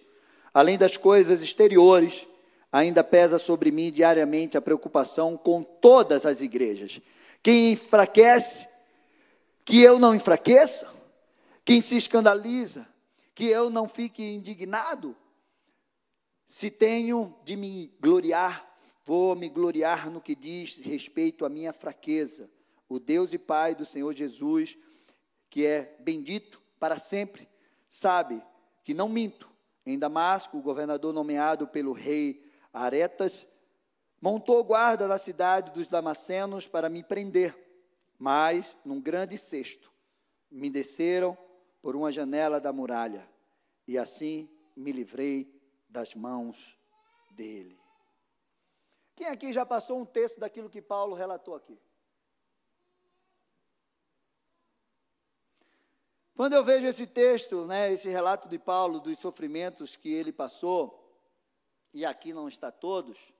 Além 0.54 0.78
das 0.78 0.98
coisas 0.98 1.42
exteriores, 1.42 2.28
ainda 2.72 3.04
pesa 3.04 3.38
sobre 3.38 3.72
mim 3.72 3.92
diariamente 3.92 4.58
a 4.58 4.62
preocupação 4.62 5.38
com 5.38 5.64
todas 5.64 6.26
as 6.26 6.42
igrejas. 6.42 7.00
Quem 7.42 7.74
enfraquece, 7.74 8.68
que 9.64 9.82
eu 9.82 10.00
não 10.00 10.14
enfraqueça. 10.14 10.94
Quem 11.66 11.82
se 11.82 11.98
escandaliza, 11.98 12.88
que 13.34 13.46
eu 13.46 13.70
não 13.70 13.88
fique 13.88 14.24
indignado. 14.24 15.16
Se 16.46 16.70
tenho 16.70 17.36
de 17.44 17.56
me 17.56 17.92
gloriar, 18.00 18.75
Vou 19.06 19.36
me 19.36 19.48
gloriar 19.48 20.10
no 20.10 20.20
que 20.20 20.36
diz 20.36 20.78
respeito 20.80 21.46
à 21.46 21.50
minha 21.50 21.72
fraqueza. 21.72 22.50
O 22.90 23.00
Deus 23.00 23.34
e 23.34 23.38
Pai 23.38 23.76
do 23.76 23.86
Senhor 23.86 24.12
Jesus, 24.14 24.76
que 25.48 25.64
é 25.64 25.96
bendito 26.00 26.60
para 26.80 26.98
sempre, 26.98 27.48
sabe 27.88 28.42
que 28.84 28.96
não 28.96 29.08
minto. 29.08 29.48
Em 29.86 30.00
Damasco, 30.00 30.58
o 30.58 30.62
governador 30.62 31.14
nomeado 31.14 31.68
pelo 31.68 31.94
rei 31.94 32.44
Aretas 32.74 33.48
montou 34.20 34.64
guarda 34.64 35.08
na 35.08 35.20
cidade 35.20 35.72
dos 35.72 35.88
Damascenos 35.88 36.68
para 36.68 36.90
me 36.90 37.04
prender, 37.04 37.56
mas 38.18 38.76
num 38.84 39.00
grande 39.00 39.38
cesto 39.38 39.92
me 40.50 40.68
desceram 40.68 41.38
por 41.80 41.96
uma 41.96 42.12
janela 42.12 42.60
da 42.60 42.74
muralha, 42.74 43.30
e 43.88 44.00
assim 44.00 44.50
me 44.76 44.92
livrei 44.92 45.54
das 45.88 46.16
mãos 46.16 46.76
dele. 47.30 47.85
Quem 49.16 49.28
aqui 49.28 49.54
já 49.54 49.66
passou 49.66 50.00
um 50.00 50.06
texto 50.06 50.40
daquilo 50.40 50.70
que 50.70 50.82
Paulo 50.82 51.16
relatou 51.16 51.56
aqui? 51.56 51.80
Quando 56.36 56.52
eu 56.52 56.66
vejo 56.66 56.86
esse 56.86 57.08
texto, 57.08 57.66
né, 57.66 57.94
esse 57.94 58.10
relato 58.10 58.50
de 58.50 58.60
Paulo 58.60 59.00
dos 59.00 59.18
sofrimentos 59.18 59.96
que 59.96 60.12
ele 60.12 60.34
passou, 60.34 61.02
e 61.94 62.06
aqui 62.06 62.34
não 62.34 62.50
está 62.50 62.70
todos, 62.70 63.34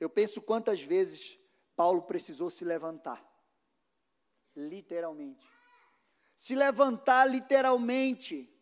eu 0.00 0.10
penso 0.10 0.42
quantas 0.42 0.82
vezes 0.82 1.38
Paulo 1.76 2.02
precisou 2.02 2.50
se 2.50 2.64
levantar. 2.64 3.24
Literalmente. 4.56 5.46
Se 6.34 6.56
levantar 6.56 7.26
literalmente. 7.26 8.52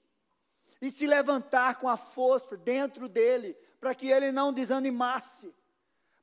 E 0.78 0.90
se 0.90 1.06
levantar 1.06 1.80
com 1.80 1.88
a 1.88 1.97
força 1.97 2.54
dentro 2.54 3.08
dele, 3.08 3.54
para 3.80 3.94
que 3.94 4.08
ele 4.08 4.30
não 4.30 4.52
desanimasse 4.52 5.54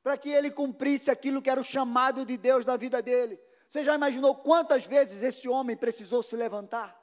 para 0.06 0.16
que 0.16 0.28
ele 0.28 0.52
cumprisse 0.52 1.10
aquilo 1.10 1.42
que 1.42 1.50
era 1.50 1.60
o 1.60 1.64
chamado 1.64 2.24
de 2.24 2.36
Deus 2.36 2.64
na 2.64 2.76
vida 2.76 3.02
dele. 3.02 3.40
Você 3.68 3.82
já 3.82 3.92
imaginou 3.92 4.36
quantas 4.36 4.86
vezes 4.86 5.20
esse 5.20 5.48
homem 5.48 5.76
precisou 5.76 6.22
se 6.22 6.36
levantar? 6.36 6.96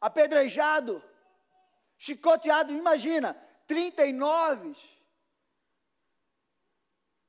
Apedrejado, 0.00 1.00
chicoteado, 1.96 2.72
imagina, 2.72 3.34
39 3.68 4.74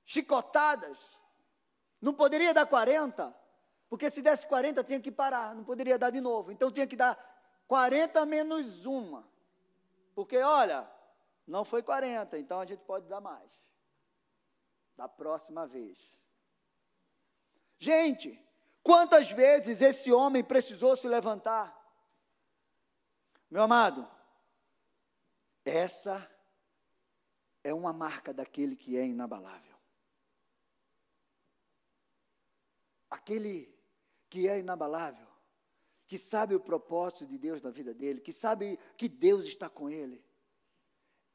chicotadas. 0.04 1.16
Não 2.02 2.12
poderia 2.12 2.56
dar 2.56 2.66
40, 2.66 3.36
porque 3.88 4.10
se 4.10 4.20
desse 4.20 4.48
40 4.48 4.84
tinha 4.84 5.00
que 5.00 5.12
parar, 5.12 5.54
não 5.54 5.64
poderia 5.64 6.00
dar 6.00 6.10
de 6.10 6.20
novo. 6.20 6.52
Então 6.52 6.72
tinha 6.72 6.88
que 6.88 6.96
dar 6.96 7.16
40 7.68 8.26
menos 8.26 8.84
uma. 8.84 9.30
Porque 10.16 10.40
olha, 10.40 10.97
não 11.48 11.64
foi 11.64 11.82
40, 11.82 12.38
então 12.38 12.60
a 12.60 12.66
gente 12.66 12.84
pode 12.84 13.08
dar 13.08 13.22
mais. 13.22 13.58
Da 14.98 15.08
próxima 15.08 15.66
vez. 15.66 16.20
Gente, 17.80 18.38
quantas 18.84 19.32
vezes 19.32 19.82
esse 19.82 20.12
homem 20.12 20.44
precisou 20.44 20.98
se 20.98 21.08
levantar? 21.08 21.74
Meu 23.50 23.64
amado, 23.64 24.10
essa 25.64 26.30
é 27.64 27.74
uma 27.74 27.94
marca 27.94 28.34
daquele 28.34 28.76
que 28.76 28.98
é 28.98 29.06
inabalável. 29.06 29.78
Aquele 33.10 33.74
que 34.30 34.50
é 34.50 34.60
inabalável, 34.60 35.28
que 36.08 36.18
sabe 36.18 36.56
o 36.56 36.60
propósito 36.60 37.26
de 37.26 37.38
Deus 37.38 37.62
na 37.62 37.70
vida 37.70 37.94
dele, 37.94 38.20
que 38.20 38.34
sabe 38.34 38.78
que 38.98 39.08
Deus 39.08 39.46
está 39.46 39.70
com 39.70 39.90
ele 39.90 40.27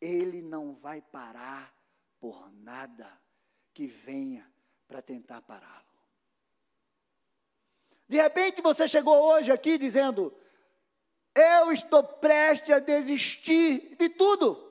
ele 0.02 0.42
não 0.42 0.74
vai 0.74 1.00
parar 1.00 1.72
por 2.18 2.50
nada 2.50 3.08
que 3.72 3.86
venha 3.86 4.52
para 4.88 5.00
tentar 5.00 5.40
pará-lo. 5.42 5.86
De 8.08 8.16
repente 8.20 8.60
você 8.60 8.88
chegou 8.88 9.16
hoje 9.16 9.52
aqui 9.52 9.78
dizendo: 9.78 10.36
Eu 11.32 11.70
estou 11.70 12.02
prestes 12.02 12.74
a 12.74 12.80
desistir 12.80 13.96
de 13.96 14.08
tudo. 14.08 14.70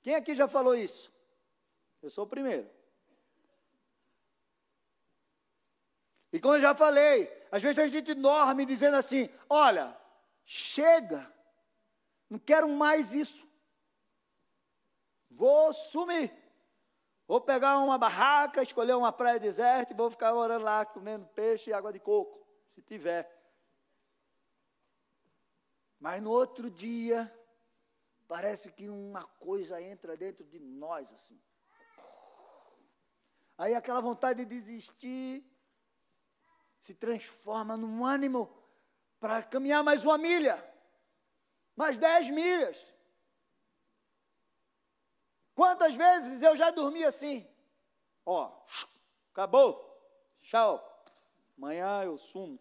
Quem 0.00 0.14
aqui 0.14 0.34
já 0.36 0.46
falou 0.46 0.76
isso? 0.76 1.12
Eu 2.00 2.08
sou 2.08 2.24
o 2.24 2.28
primeiro. 2.28 2.70
E 6.32 6.38
como 6.38 6.54
eu 6.54 6.60
já 6.60 6.74
falei, 6.74 7.30
às 7.50 7.62
vezes 7.62 7.80
a 7.80 7.88
gente 7.88 8.14
dorme 8.14 8.64
dizendo 8.64 8.96
assim: 8.96 9.28
olha, 9.50 9.96
chega, 10.44 11.30
não 12.30 12.38
quero 12.38 12.68
mais 12.68 13.12
isso. 13.12 13.47
Vou 15.38 15.72
sumir. 15.72 16.32
Vou 17.24 17.40
pegar 17.40 17.78
uma 17.78 17.96
barraca, 17.96 18.60
escolher 18.60 18.96
uma 18.96 19.12
praia 19.12 19.38
deserta 19.38 19.92
e 19.92 19.96
vou 19.96 20.10
ficar 20.10 20.34
orando 20.34 20.64
lá, 20.64 20.84
comendo 20.84 21.26
peixe 21.28 21.70
e 21.70 21.72
água 21.72 21.92
de 21.92 22.00
coco, 22.00 22.44
se 22.74 22.82
tiver. 22.82 23.30
Mas 26.00 26.20
no 26.20 26.32
outro 26.32 26.68
dia, 26.68 27.32
parece 28.26 28.72
que 28.72 28.88
uma 28.88 29.24
coisa 29.38 29.80
entra 29.80 30.16
dentro 30.16 30.44
de 30.44 30.58
nós 30.58 31.08
assim. 31.12 31.40
Aí 33.56 33.76
aquela 33.76 34.00
vontade 34.00 34.44
de 34.44 34.60
desistir 34.60 35.44
se 36.80 36.94
transforma 36.94 37.76
num 37.76 38.04
ânimo 38.04 38.52
para 39.20 39.40
caminhar 39.44 39.84
mais 39.84 40.04
uma 40.04 40.18
milha, 40.18 40.56
mais 41.76 41.96
dez 41.96 42.28
milhas. 42.28 42.97
Quantas 45.58 45.96
vezes 45.96 46.40
eu 46.40 46.56
já 46.56 46.70
dormi 46.70 47.02
assim? 47.02 47.44
Ó, 48.24 48.48
acabou, 49.32 50.00
tchau, 50.40 51.04
amanhã 51.56 52.04
eu 52.04 52.16
sumo. 52.16 52.60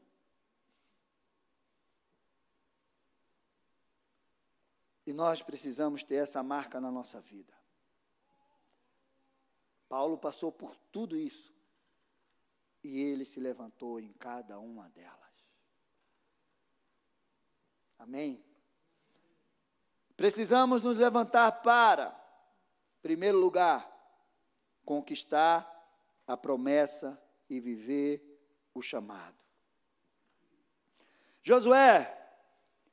E 5.05 5.13
nós 5.13 5.43
precisamos 5.43 6.03
ter 6.03 6.15
essa 6.15 6.41
marca 6.41 6.81
na 6.81 6.89
nossa 6.89 7.21
vida. 7.21 7.53
Paulo 9.87 10.17
passou 10.17 10.51
por 10.51 10.75
tudo 10.91 11.15
isso. 11.15 11.53
E 12.83 12.99
ele 12.99 13.25
se 13.25 13.39
levantou 13.39 13.99
em 13.99 14.11
cada 14.13 14.57
uma 14.57 14.89
delas. 14.89 15.45
Amém? 17.99 18.43
Precisamos 20.15 20.81
nos 20.81 20.97
levantar 20.97 21.61
para, 21.61 22.26
primeiro 23.01 23.37
lugar, 23.37 23.89
conquistar 24.85 25.73
a 26.25 26.35
promessa 26.35 27.21
e 27.49 27.59
viver 27.59 28.23
o 28.73 28.81
chamado. 28.81 29.37
Josué 31.41 32.13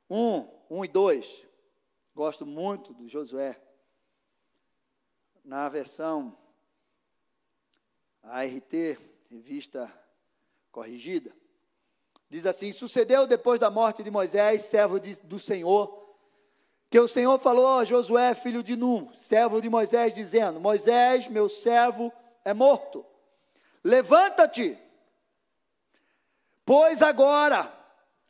1, 0.09 0.47
1 0.69 0.85
e 0.85 0.87
2. 0.87 1.45
Gosto 2.15 2.45
muito 2.45 2.93
do 2.93 3.07
Josué. 3.07 3.61
Na 5.43 5.67
versão 5.69 6.37
ART, 8.23 8.73
revista 9.29 9.93
corrigida, 10.71 11.35
diz 12.29 12.45
assim: 12.45 12.71
Sucedeu 12.71 13.27
depois 13.27 13.59
da 13.59 13.69
morte 13.69 14.01
de 14.01 14.09
Moisés, 14.09 14.63
servo 14.63 14.99
de, 14.99 15.19
do 15.19 15.37
Senhor, 15.37 16.04
que 16.95 16.99
o 17.01 17.09
Senhor 17.09 17.37
falou 17.39 17.77
a 17.77 17.83
Josué, 17.83 18.33
filho 18.33 18.63
de 18.63 18.77
Num, 18.77 19.13
servo 19.13 19.59
de 19.59 19.69
Moisés, 19.69 20.13
dizendo: 20.13 20.61
Moisés, 20.61 21.27
meu 21.27 21.49
servo, 21.49 22.09
é 22.45 22.53
morto. 22.53 23.05
Levanta-te, 23.83 24.79
pois 26.65 27.01
agora, 27.01 27.69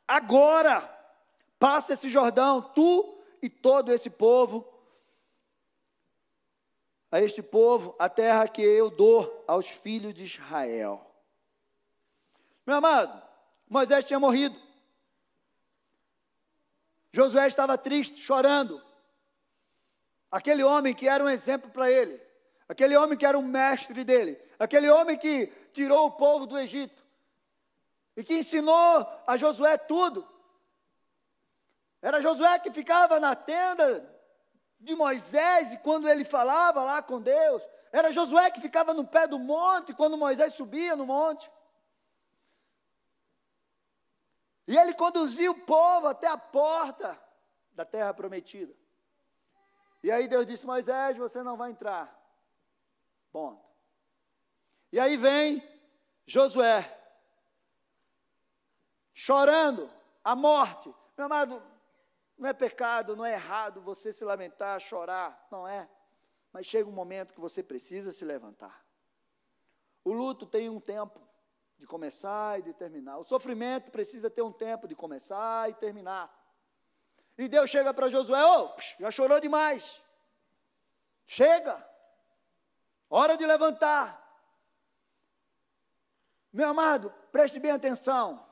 agora, 0.08 0.82
passa 1.60 1.94
esse 1.94 2.10
Jordão, 2.10 2.60
tu 2.60 3.20
e 3.40 3.52
todo 3.52 3.94
esse 3.94 4.10
povo, 4.10 4.68
a 7.12 7.22
este 7.22 7.44
povo, 7.44 7.96
a 8.00 8.10
terra 8.10 8.48
que 8.48 8.64
eu 8.64 8.90
dou 8.90 9.44
aos 9.48 9.68
filhos 9.68 10.12
de 10.12 10.24
Israel. 10.24 11.06
Meu 12.66 12.78
amado, 12.78 13.22
Moisés 13.70 14.06
tinha 14.06 14.20
morrido. 14.20 14.60
Josué 17.16 17.48
estava 17.48 17.78
triste, 17.78 18.20
chorando. 18.20 18.84
Aquele 20.30 20.66
homem 20.66 20.94
que 20.94 21.08
era 21.08 21.24
um 21.24 21.30
exemplo 21.30 21.72
para 21.72 21.90
ele, 21.90 22.22
aquele 22.68 22.98
homem 22.98 23.18
que 23.18 23.26
era 23.26 23.38
um 23.38 23.42
mestre 23.42 24.04
dele, 24.04 24.38
aquele 24.60 24.90
homem 24.90 25.18
que 25.18 25.48
tirou 25.72 26.08
o 26.08 26.12
povo 26.12 26.46
do 26.46 26.60
Egito 26.60 27.02
e 28.18 28.24
que 28.24 28.34
ensinou 28.34 29.08
a 29.26 29.38
Josué 29.38 29.78
tudo. 29.78 30.28
Era 32.02 32.22
Josué 32.22 32.60
que 32.60 32.70
ficava 32.74 33.18
na 33.18 33.34
tenda 33.34 34.14
de 34.78 34.94
Moisés 34.94 35.74
e 35.74 35.78
quando 35.78 36.10
ele 36.10 36.26
falava 36.26 36.84
lá 36.84 37.02
com 37.02 37.22
Deus. 37.22 37.64
Era 37.94 38.12
Josué 38.12 38.52
que 38.52 38.60
ficava 38.60 38.94
no 38.94 39.08
pé 39.08 39.26
do 39.26 39.40
monte 39.40 39.94
quando 39.94 40.18
Moisés 40.18 40.54
subia 40.54 40.98
no 40.98 41.06
monte. 41.06 41.50
E 44.68 44.78
ele 44.78 44.94
conduzia 44.94 45.52
o 45.52 45.60
povo 45.60 46.08
até 46.08 46.28
a 46.28 46.38
porta 46.38 47.20
da 47.72 47.86
terra 47.86 48.14
prometida. 48.14 48.76
E 50.02 50.12
aí 50.12 50.28
Deus 50.28 50.46
disse: 50.46 50.66
Moisés, 50.66 51.18
você 51.18 51.44
não 51.44 51.56
vai 51.56 51.72
entrar. 51.72 52.14
Ponto. 53.32 53.64
E 54.92 55.00
aí 55.00 55.18
vem 55.18 55.62
Josué, 56.26 56.90
chorando 59.14 59.90
a 60.24 60.36
morte. 60.36 60.94
Meu 61.18 61.26
amado, 61.28 61.62
não 62.38 62.50
é 62.50 62.54
pecado, 62.54 63.16
não 63.16 63.26
é 63.26 63.34
errado 63.34 63.82
você 63.82 64.12
se 64.12 64.26
lamentar, 64.26 64.80
chorar, 64.80 65.48
não 65.52 65.68
é. 65.68 65.90
Mas 66.52 66.66
chega 66.66 66.90
um 66.90 66.94
momento 66.94 67.34
que 67.34 67.40
você 67.40 67.62
precisa 67.62 68.12
se 68.12 68.26
levantar. 68.26 68.86
O 70.04 70.12
luto 70.14 70.46
tem 70.46 70.70
um 70.70 70.80
tempo 70.80 71.25
de 71.78 71.86
começar 71.86 72.60
e 72.60 72.64
de 72.64 72.74
terminar. 72.74 73.18
O 73.18 73.24
sofrimento 73.24 73.92
precisa 73.92 74.30
ter 74.30 74.42
um 74.42 74.52
tempo 74.52 74.88
de 74.88 74.96
começar 74.96 75.70
e 75.70 75.74
terminar. 75.74 76.34
E 77.38 77.48
Deus 77.48 77.70
chega 77.70 77.94
para 77.94 78.10
Josué: 78.10 78.44
oh, 78.46 78.74
já 79.00 79.12
chorou 79.12 79.40
demais. 79.40 80.02
Chega. 81.26 81.86
Hora 83.10 83.38
de 83.38 83.46
levantar. 83.46 84.22
Meu 86.52 86.70
amado, 86.70 87.14
preste 87.32 87.60
bem 87.60 87.72
atenção. 87.72 88.46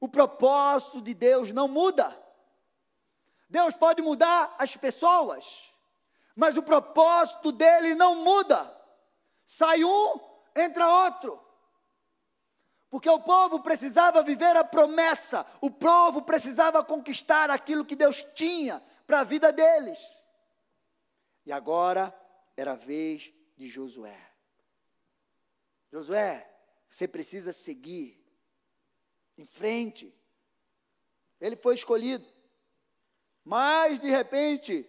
O 0.00 0.08
propósito 0.08 1.02
de 1.02 1.14
Deus 1.14 1.52
não 1.52 1.68
muda. 1.68 2.16
Deus 3.48 3.74
pode 3.74 4.02
mudar 4.02 4.54
as 4.58 4.76
pessoas, 4.76 5.72
mas 6.34 6.56
o 6.56 6.62
propósito 6.62 7.52
dele 7.52 7.94
não 7.94 8.16
muda. 8.16 8.74
Sai 9.46 9.84
um, 9.84 10.20
entra 10.56 10.88
outro. 10.88 11.45
Porque 12.96 13.10
o 13.10 13.20
povo 13.20 13.60
precisava 13.60 14.22
viver 14.22 14.56
a 14.56 14.64
promessa, 14.64 15.46
o 15.60 15.70
povo 15.70 16.22
precisava 16.22 16.82
conquistar 16.82 17.50
aquilo 17.50 17.84
que 17.84 17.94
Deus 17.94 18.24
tinha 18.34 18.82
para 19.06 19.20
a 19.20 19.22
vida 19.22 19.52
deles. 19.52 19.98
E 21.44 21.52
agora 21.52 22.18
era 22.56 22.72
a 22.72 22.74
vez 22.74 23.34
de 23.54 23.68
Josué. 23.68 24.18
Josué, 25.92 26.50
você 26.88 27.06
precisa 27.06 27.52
seguir 27.52 28.18
em 29.36 29.44
frente. 29.44 30.18
Ele 31.38 31.54
foi 31.56 31.74
escolhido. 31.74 32.26
Mas, 33.44 34.00
de 34.00 34.08
repente, 34.08 34.88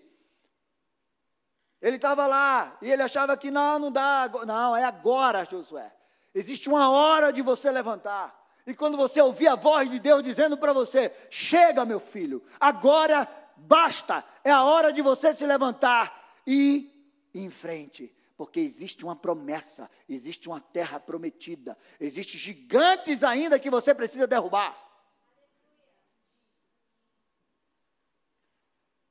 ele 1.81 1.97
estava 1.97 2.25
lá 2.25 2.77
e 2.81 2.89
ele 2.89 3.01
achava 3.01 3.35
que 3.35 3.51
não, 3.51 3.77
não 3.77 3.91
dá. 3.91 4.31
Não, 4.45 4.77
é 4.77 4.85
agora, 4.85 5.43
Josué. 5.43 5.96
Existe 6.37 6.69
uma 6.69 6.91
hora 6.91 7.33
de 7.33 7.41
você 7.41 7.71
levantar. 7.71 8.47
E 8.67 8.75
quando 8.75 8.95
você 8.95 9.19
ouvir 9.19 9.47
a 9.47 9.55
voz 9.55 9.89
de 9.89 9.97
Deus 9.97 10.21
dizendo 10.21 10.55
para 10.55 10.71
você: 10.71 11.11
Chega, 11.31 11.83
meu 11.83 11.99
filho, 11.99 12.43
agora 12.59 13.27
basta, 13.55 14.23
é 14.43 14.51
a 14.51 14.63
hora 14.63 14.93
de 14.93 15.01
você 15.01 15.33
se 15.33 15.47
levantar 15.47 16.35
e 16.45 16.93
ir 17.33 17.41
em 17.43 17.49
frente. 17.49 18.15
Porque 18.37 18.59
existe 18.59 19.03
uma 19.03 19.15
promessa, 19.15 19.89
existe 20.07 20.47
uma 20.47 20.61
terra 20.61 20.99
prometida, 20.99 21.75
existem 21.99 22.39
gigantes 22.39 23.23
ainda 23.23 23.57
que 23.57 23.71
você 23.71 23.95
precisa 23.95 24.27
derrubar. 24.27 24.77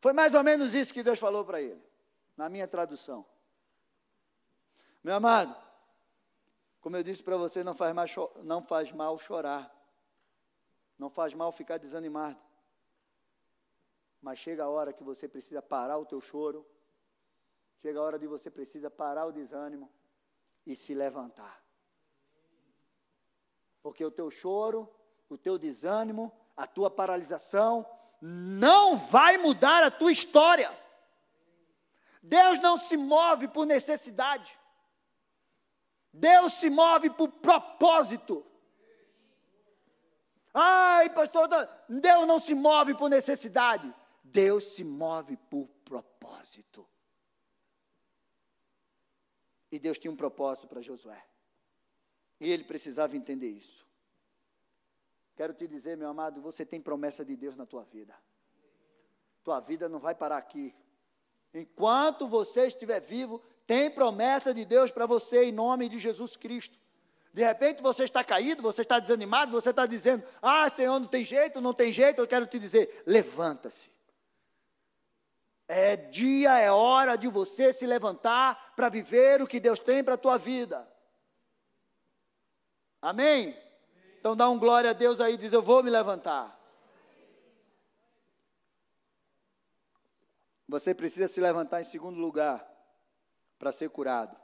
Foi 0.01 0.13
mais 0.13 0.33
ou 0.33 0.45
menos 0.45 0.75
isso 0.75 0.95
que 0.95 1.03
Deus 1.03 1.19
falou 1.19 1.45
para 1.45 1.61
ele, 1.61 1.83
na 2.37 2.49
minha 2.49 2.69
tradução. 2.69 3.27
Meu 5.03 5.17
amado, 5.17 5.66
como 6.87 6.97
eu 6.97 7.03
disse 7.03 7.21
para 7.21 7.37
você, 7.37 7.65
não 7.65 7.75
faz, 7.75 7.93
mal, 7.93 8.07
não 8.45 8.63
faz 8.63 8.93
mal 8.93 9.19
chorar, 9.19 9.77
não 10.97 11.11
faz 11.11 11.35
mal 11.35 11.51
ficar 11.51 11.79
desanimado. 11.79 12.41
Mas 14.23 14.39
chega 14.39 14.63
a 14.63 14.69
hora 14.69 14.93
que 14.93 15.03
você 15.03 15.27
precisa 15.27 15.61
parar 15.61 15.99
o 15.99 16.07
teu 16.07 16.21
choro, 16.21 16.65
chega 17.83 17.99
a 17.99 18.03
hora 18.05 18.21
de 18.21 18.29
você 18.29 18.53
precisa 18.53 18.89
parar 18.89 19.27
o 19.27 19.33
desânimo 19.33 19.93
e 20.65 20.77
se 20.77 20.95
levantar. 20.95 21.61
Porque 23.83 24.05
o 24.05 24.11
teu 24.13 24.31
choro, 24.31 24.89
o 25.29 25.37
teu 25.37 25.59
desânimo, 25.59 26.31
a 26.57 26.69
tua 26.69 26.89
paralisação, 26.89 27.85
não 28.23 28.97
vai 28.97 29.37
mudar 29.39 29.83
a 29.83 29.91
tua 29.91 30.13
história. 30.13 30.71
Deus 32.23 32.61
não 32.61 32.79
se 32.79 32.97
move 32.97 33.49
por 33.49 33.67
necessidade. 33.67 34.57
Deus 36.17 36.55
se 36.55 36.71
move 36.71 37.11
por 37.11 37.29
propósito. 37.29 38.45
Ai, 40.53 41.11
pastor, 41.11 41.47
Deus 41.87 42.27
não 42.27 42.41
se 42.41 42.55
move 42.55 42.95
por 42.95 43.11
necessidade. 43.11 43.95
Deus 44.25 44.65
se 44.65 44.83
move 44.83 45.37
por 45.37 45.69
propósito. 45.85 46.89
E 49.71 49.79
Deus 49.79 49.99
tinha 49.99 50.11
um 50.11 50.17
propósito 50.17 50.67
para 50.67 50.81
Josué. 50.81 51.23
E 52.41 52.51
ele 52.51 52.65
precisava 52.65 53.15
entender 53.15 53.49
isso. 53.49 53.87
Quero 55.35 55.53
te 55.53 55.69
dizer, 55.69 55.99
meu 55.99 56.09
amado, 56.09 56.41
você 56.41 56.65
tem 56.65 56.81
promessa 56.81 57.23
de 57.27 57.37
Deus 57.37 57.57
na 57.57 57.67
tua 57.67 57.85
vida. 57.85 58.17
Tua 59.45 59.61
vida 59.61 59.87
não 59.87 59.99
vai 59.99 60.15
parar 60.15 60.39
aqui. 60.39 60.75
Enquanto 61.53 62.27
você 62.27 62.67
estiver 62.67 63.01
vivo, 63.01 63.43
tem 63.67 63.91
promessa 63.91 64.55
de 64.55 64.65
Deus 64.65 64.91
para 64.91 65.07
você 65.07 65.45
em 65.45 65.53
nome 65.53 65.89
de 65.89 65.99
Jesus 65.99 66.37
Cristo. 66.37 66.79
De 67.33 67.43
repente 67.43 67.83
você 67.83 68.05
está 68.05 68.23
caído, 68.23 68.63
você 68.63 68.83
está 68.83 68.99
desanimado, 68.99 69.53
você 69.53 69.71
está 69.71 69.85
dizendo: 69.85 70.25
Ah, 70.41 70.69
Senhor, 70.69 70.99
não 71.01 71.07
tem 71.09 71.25
jeito, 71.25 71.61
não 71.61 71.75
tem 71.75 71.93
jeito. 71.93 72.21
Eu 72.21 72.27
quero 72.27 72.47
te 72.47 72.59
dizer: 72.59 73.03
levanta-se. 73.05 73.91
É 75.69 75.97
dia, 75.97 76.59
é 76.59 76.71
hora 76.71 77.17
de 77.17 77.27
você 77.27 77.73
se 77.73 77.87
levantar 77.87 78.73
para 78.77 78.89
viver 78.89 79.43
o 79.43 79.49
que 79.49 79.59
Deus 79.59 79.81
tem 79.81 80.03
para 80.03 80.15
a 80.15 80.19
tua 80.19 80.39
vida. 80.39 80.89
Amém? 83.03 83.61
Então 84.21 84.37
dá 84.37 84.49
um 84.49 84.59
glória 84.59 84.91
a 84.91 84.95
Deus 84.95 85.21
aí, 85.21 85.37
diz: 85.37 85.53
Eu 85.53 85.61
vou 85.61 85.83
me 85.83 85.91
levantar. 85.91 86.57
Você 90.69 90.95
precisa 90.95 91.29
se 91.29 91.41
levantar 91.41 91.81
em 91.81 91.85
segundo 91.85 92.19
lugar 92.19 92.76
para 93.59 93.73
ser 93.73 93.91
curado. 93.91 94.37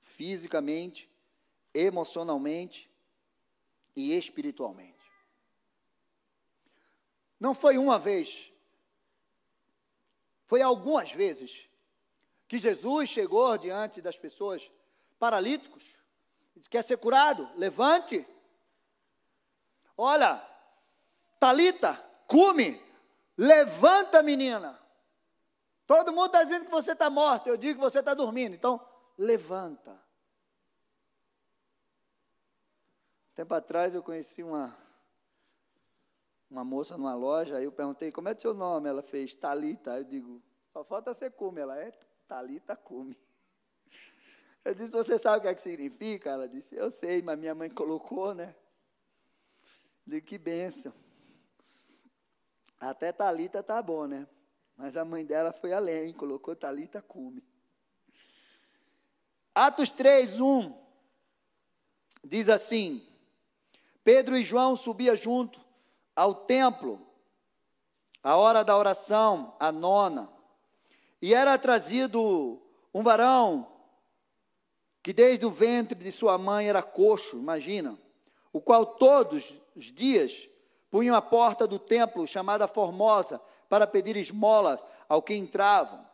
Fisicamente, 0.00 1.10
emocionalmente 1.72 2.90
e 3.96 4.16
espiritualmente. 4.16 4.94
Não 7.38 7.54
foi 7.54 7.76
uma 7.76 7.98
vez, 7.98 8.52
foi 10.46 10.62
algumas 10.62 11.12
vezes 11.12 11.68
que 12.46 12.58
Jesus 12.58 13.08
chegou 13.08 13.58
diante 13.58 14.00
das 14.00 14.16
pessoas 14.16 14.70
paralíticos, 15.18 15.84
quer 16.70 16.82
ser 16.82 16.96
curado, 16.96 17.50
levante. 17.56 18.26
Olha, 19.96 20.42
Talita, 21.38 21.94
cume, 22.26 22.80
levanta 23.36 24.22
menina. 24.22 24.80
Todo 25.86 26.12
mundo 26.12 26.26
está 26.26 26.42
dizendo 26.42 26.64
que 26.64 26.70
você 26.70 26.92
está 26.92 27.10
morto, 27.10 27.48
eu 27.48 27.56
digo 27.56 27.74
que 27.74 27.84
você 27.84 27.98
está 27.98 28.14
dormindo. 28.14 28.54
Então, 28.54 28.80
levanta. 29.18 30.00
Tempo 33.34 33.52
atrás 33.52 33.94
eu 33.94 34.02
conheci 34.02 34.42
uma, 34.42 34.76
uma 36.48 36.64
moça 36.64 36.96
numa 36.96 37.14
loja, 37.14 37.58
aí 37.58 37.64
eu 37.64 37.72
perguntei, 37.72 38.10
como 38.10 38.28
é 38.28 38.32
o 38.32 38.40
seu 38.40 38.54
nome? 38.54 38.88
Ela 38.88 39.02
fez 39.02 39.34
Talita. 39.34 39.98
Eu 39.98 40.04
digo, 40.04 40.42
só 40.72 40.84
falta 40.84 41.12
ser 41.12 41.32
cume. 41.32 41.60
Ela 41.60 41.78
é 41.78 41.90
Talita 42.26 42.76
cume. 42.76 43.18
Eu 44.64 44.74
disse, 44.74 44.92
você 44.92 45.18
sabe 45.18 45.38
o 45.38 45.40
que 45.42 45.48
é 45.48 45.54
que 45.54 45.60
significa? 45.60 46.30
Ela 46.30 46.48
disse, 46.48 46.74
eu 46.74 46.90
sei, 46.90 47.20
mas 47.20 47.38
minha 47.38 47.54
mãe 47.54 47.68
colocou, 47.68 48.34
né? 48.34 48.56
Eu 50.06 50.12
digo, 50.12 50.26
que 50.26 50.38
bênção. 50.38 50.90
Até 52.80 53.12
Talita 53.12 53.62
tá 53.62 53.82
bom, 53.82 54.06
né? 54.06 54.26
Mas 54.76 54.96
a 54.96 55.04
mãe 55.04 55.24
dela 55.24 55.52
foi 55.52 55.72
além, 55.72 56.12
colocou 56.12 56.56
Talita 56.56 57.00
cume. 57.00 57.44
Atos 59.54 59.90
3, 59.90 60.40
1 60.40 60.74
diz 62.24 62.48
assim: 62.48 63.06
Pedro 64.02 64.36
e 64.36 64.42
João 64.42 64.74
subiam 64.74 65.14
junto 65.14 65.60
ao 66.16 66.34
templo, 66.34 67.00
a 68.22 68.36
hora 68.36 68.64
da 68.64 68.76
oração, 68.76 69.54
a 69.60 69.70
nona, 69.70 70.28
e 71.22 71.34
era 71.34 71.56
trazido 71.56 72.60
um 72.92 73.02
varão 73.02 73.70
que 75.02 75.12
desde 75.12 75.44
o 75.44 75.50
ventre 75.50 76.02
de 76.02 76.10
sua 76.10 76.38
mãe 76.38 76.68
era 76.68 76.82
coxo, 76.82 77.36
imagina, 77.36 77.98
o 78.52 78.60
qual 78.60 78.86
todos 78.86 79.54
os 79.76 79.92
dias 79.92 80.48
punham 80.90 81.14
a 81.14 81.20
porta 81.20 81.66
do 81.66 81.78
templo 81.78 82.26
chamada 82.26 82.66
Formosa 82.66 83.40
para 83.68 83.86
pedir 83.86 84.16
esmolas 84.16 84.80
ao 85.08 85.22
que 85.22 85.34
entravam. 85.34 86.04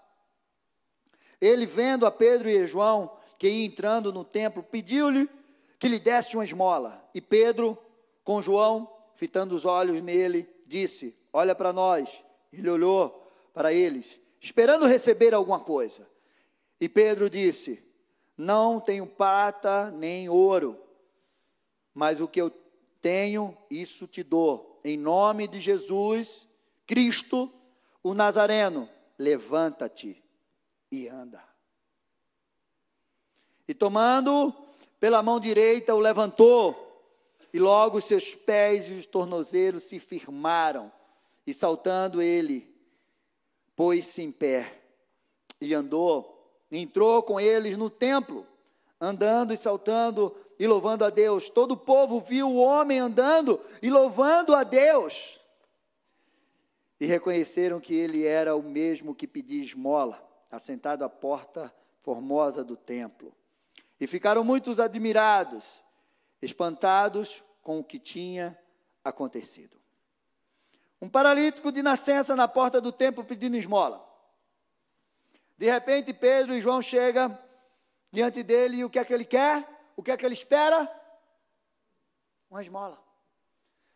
Ele, 1.41 1.67
vendo 1.67 2.07
a 2.07 2.11
Pedro 2.11 2.51
e 2.51 2.59
a 2.59 2.67
João 2.67 3.11
que 3.39 3.49
ia 3.49 3.65
entrando 3.65 4.13
no 4.13 4.23
templo, 4.23 4.63
pediu-lhe 4.63 5.29
que 5.79 5.89
lhe 5.89 5.99
desse 5.99 6.37
uma 6.37 6.45
esmola. 6.45 7.03
E 7.15 7.21
Pedro, 7.21 7.79
com 8.23 8.43
João, 8.43 8.91
fitando 9.15 9.55
os 9.55 9.65
olhos 9.65 10.03
nele, 10.03 10.49
disse: 10.67 11.17
Olha 11.33 11.55
para 11.55 11.73
nós. 11.73 12.23
Ele 12.53 12.69
olhou 12.69 13.27
para 13.55 13.73
eles, 13.73 14.21
esperando 14.41 14.87
receber 14.87 15.33
alguma 15.33 15.61
coisa. 15.61 16.07
E 16.81 16.89
Pedro 16.89 17.31
disse: 17.31 17.83
Não 18.37 18.81
tenho 18.81 19.07
prata 19.07 19.91
nem 19.91 20.29
ouro, 20.29 20.79
mas 21.95 22.21
o 22.21 22.29
que 22.29 22.41
eu 22.41 22.53
tenho, 23.01 23.57
isso 23.71 24.07
te 24.07 24.23
dou. 24.23 24.81
Em 24.85 24.97
nome 24.97 25.47
de 25.47 25.61
Jesus, 25.61 26.47
Cristo, 26.91 27.49
o 28.03 28.15
Nazareno, 28.15 28.89
levanta-te 29.17 30.21
e 30.91 31.07
anda. 31.07 31.41
E 33.69 33.73
tomando 33.73 34.53
pela 34.99 35.23
mão 35.23 35.39
direita, 35.39 35.95
o 35.95 36.01
levantou, 36.01 37.01
e 37.53 37.61
logo 37.61 37.99
os 37.99 38.05
seus 38.07 38.35
pés 38.35 38.91
e 38.91 38.95
os 38.95 39.07
tornozelos 39.07 39.85
se 39.85 40.01
firmaram, 40.01 40.91
e 41.47 41.55
saltando 41.55 42.21
ele, 42.21 42.69
pôs-se 43.77 44.21
em 44.21 44.33
pé, 44.33 44.83
e 45.61 45.73
andou, 45.73 46.45
entrou 46.73 47.23
com 47.23 47.39
eles 47.39 47.77
no 47.77 47.89
templo, 47.89 48.45
andando 49.01 49.55
e 49.55 49.57
saltando 49.57 50.35
e 50.59 50.67
louvando 50.67 51.05
a 51.05 51.11
Deus. 51.11 51.51
Todo 51.51 51.73
o 51.73 51.77
povo 51.77 52.19
viu 52.19 52.49
o 52.51 52.57
homem 52.57 52.99
andando 52.99 53.61
e 53.81 53.89
louvando 53.89 54.57
a 54.57 54.65
Deus 54.65 55.40
e 57.01 57.07
reconheceram 57.07 57.81
que 57.81 57.95
ele 57.95 58.27
era 58.27 58.55
o 58.55 58.63
mesmo 58.63 59.15
que 59.15 59.27
pedia 59.27 59.65
esmola, 59.65 60.23
assentado 60.51 61.03
à 61.03 61.09
porta 61.09 61.75
formosa 62.03 62.63
do 62.63 62.77
templo. 62.77 63.35
E 63.99 64.07
ficaram 64.07 64.45
muitos 64.45 64.79
admirados, 64.79 65.83
espantados 66.43 67.43
com 67.63 67.79
o 67.79 67.85
que 67.85 67.99
tinha 67.99 68.59
acontecido. 69.03 69.81
Um 71.01 71.09
paralítico 71.09 71.73
de 71.73 71.83
nascença 71.83 72.37
na 72.37 72.47
porta 72.47 72.81
do 72.81 72.93
templo 72.93 73.25
pedindo 73.25 73.57
esmola. 73.57 74.07
De 75.57 75.71
repente, 75.71 76.13
Pedro 76.13 76.55
e 76.55 76.61
João 76.61 76.83
chegam 76.83 77.39
diante 78.11 78.43
dele 78.43 78.77
e 78.77 78.85
o 78.85 78.91
que 78.91 78.99
é 78.99 79.05
que 79.05 79.15
ele 79.15 79.25
quer? 79.25 79.67
O 79.97 80.03
que 80.03 80.11
é 80.11 80.17
que 80.19 80.27
ele 80.27 80.35
espera? 80.35 80.91
Uma 82.51 82.61
esmola. 82.61 83.03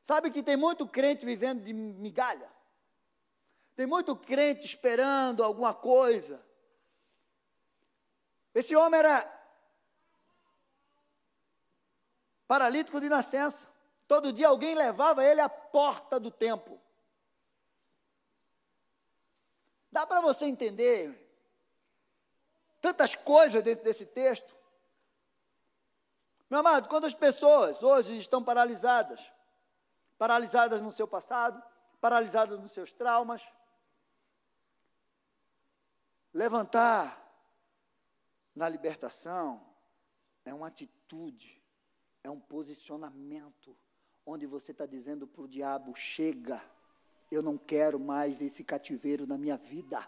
Sabe 0.02 0.30
que 0.30 0.42
tem 0.42 0.56
muito 0.56 0.86
crente 0.86 1.26
vivendo 1.26 1.62
de 1.62 1.72
migalha? 1.72 2.53
Tem 3.76 3.86
muito 3.86 4.14
crente 4.14 4.64
esperando 4.64 5.42
alguma 5.42 5.74
coisa. 5.74 6.40
Esse 8.54 8.76
homem 8.76 9.00
era 9.00 9.30
paralítico 12.46 13.00
de 13.00 13.08
nascença. 13.08 13.68
Todo 14.06 14.32
dia 14.32 14.48
alguém 14.48 14.74
levava 14.74 15.24
ele 15.24 15.40
à 15.40 15.48
porta 15.48 16.20
do 16.20 16.30
templo. 16.30 16.80
Dá 19.90 20.06
para 20.06 20.20
você 20.20 20.46
entender 20.46 21.20
tantas 22.80 23.14
coisas 23.14 23.62
dentro 23.62 23.84
desse 23.84 24.06
texto? 24.06 24.54
Meu 26.48 26.60
amado, 26.60 26.88
quando 26.88 27.06
as 27.06 27.14
pessoas 27.14 27.82
hoje 27.82 28.16
estão 28.16 28.42
paralisadas, 28.42 29.20
paralisadas 30.18 30.80
no 30.82 30.92
seu 30.92 31.08
passado, 31.08 31.60
paralisadas 32.00 32.60
nos 32.60 32.70
seus 32.72 32.92
traumas, 32.92 33.42
Levantar 36.34 37.24
na 38.56 38.68
libertação 38.68 39.64
é 40.44 40.52
uma 40.52 40.66
atitude, 40.66 41.62
é 42.24 42.28
um 42.28 42.40
posicionamento, 42.40 43.76
onde 44.26 44.44
você 44.44 44.72
está 44.72 44.84
dizendo 44.84 45.28
para 45.28 45.42
o 45.42 45.48
diabo: 45.48 45.94
chega, 45.94 46.60
eu 47.30 47.40
não 47.40 47.56
quero 47.56 48.00
mais 48.00 48.42
esse 48.42 48.64
cativeiro 48.64 49.28
na 49.28 49.38
minha 49.38 49.56
vida. 49.56 50.04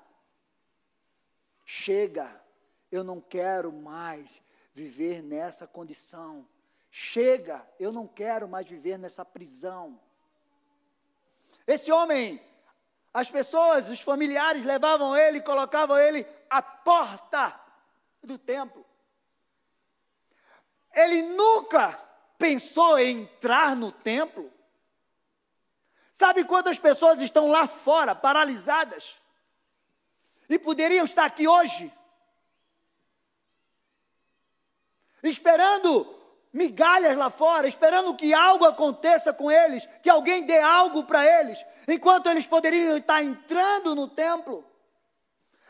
Chega, 1.64 2.44
eu 2.90 3.04
não 3.04 3.20
quero 3.20 3.72
mais 3.72 4.42
viver 4.74 5.22
nessa 5.22 5.64
condição. 5.64 6.48
Chega, 6.90 7.64
eu 7.78 7.92
não 7.92 8.08
quero 8.08 8.48
mais 8.48 8.68
viver 8.68 8.98
nessa 8.98 9.24
prisão. 9.24 10.00
Esse 11.68 11.92
homem 11.92 12.40
as 13.16 13.30
pessoas, 13.30 13.88
os 13.88 14.02
familiares 14.02 14.62
levavam 14.62 15.16
ele 15.16 15.40
colocavam 15.40 15.96
ele 15.96 16.26
à 16.50 16.60
porta 16.60 17.58
do 18.22 18.36
templo. 18.36 18.84
Ele 20.94 21.22
nunca 21.22 21.98
pensou 22.36 22.98
em 22.98 23.22
entrar 23.22 23.74
no 23.74 23.90
templo. 23.90 24.52
Sabe 26.12 26.44
quantas 26.44 26.78
pessoas 26.78 27.22
estão 27.22 27.48
lá 27.48 27.66
fora, 27.66 28.14
paralisadas, 28.14 29.16
e 30.46 30.58
poderiam 30.58 31.06
estar 31.06 31.24
aqui 31.24 31.48
hoje, 31.48 31.90
esperando 35.22 36.15
migalhas 36.56 37.16
lá 37.16 37.28
fora, 37.28 37.68
esperando 37.68 38.14
que 38.14 38.32
algo 38.32 38.64
aconteça 38.64 39.30
com 39.30 39.50
eles, 39.50 39.86
que 40.02 40.08
alguém 40.08 40.46
dê 40.46 40.58
algo 40.58 41.04
para 41.04 41.24
eles, 41.24 41.62
enquanto 41.86 42.30
eles 42.30 42.46
poderiam 42.46 42.96
estar 42.96 43.22
entrando 43.22 43.94
no 43.94 44.08
templo. 44.08 44.64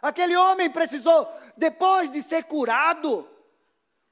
Aquele 0.00 0.36
homem 0.36 0.70
precisou, 0.70 1.28
depois 1.56 2.08
de 2.08 2.22
ser 2.22 2.44
curado, 2.44 3.28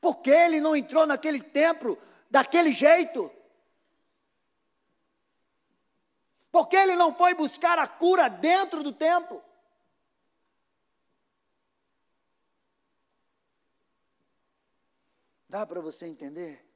porque 0.01 0.31
ele 0.31 0.61
não 0.61 0.75
entrou 0.75 1.07
naquele 1.07 1.41
templo 1.41 1.97
daquele 2.29 2.73
jeito? 2.73 3.31
Porque 6.51 6.75
ele 6.75 6.97
não 6.97 7.15
foi 7.15 7.35
buscar 7.35 7.79
a 7.79 7.87
cura 7.87 8.29
dentro 8.29 8.83
do 8.83 8.93
templo? 8.93 9.41
Dá 15.55 15.65
para 15.65 15.81
você 15.81 16.09
entender 16.09 16.69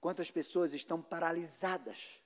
quantas 0.00 0.30
pessoas 0.30 0.72
estão 0.72 1.02
paralisadas 1.02 2.22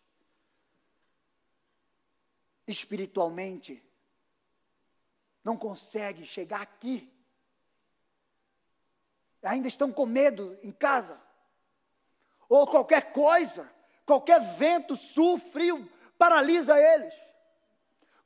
espiritualmente, 2.67 3.83
não 5.43 5.57
conseguem 5.57 6.27
chegar 6.27 6.61
aqui, 6.61 7.11
ainda 9.43 9.67
estão 9.67 9.91
com 9.91 10.05
medo 10.05 10.59
em 10.63 10.73
casa, 10.73 11.19
ou 12.51 12.67
qualquer 12.67 13.11
coisa, 13.11 13.67
qualquer 14.05 14.43
vento, 14.43 14.95
sul, 14.95 15.39
frio, 15.39 15.91
paralisa 16.19 16.79
eles. 16.79 17.15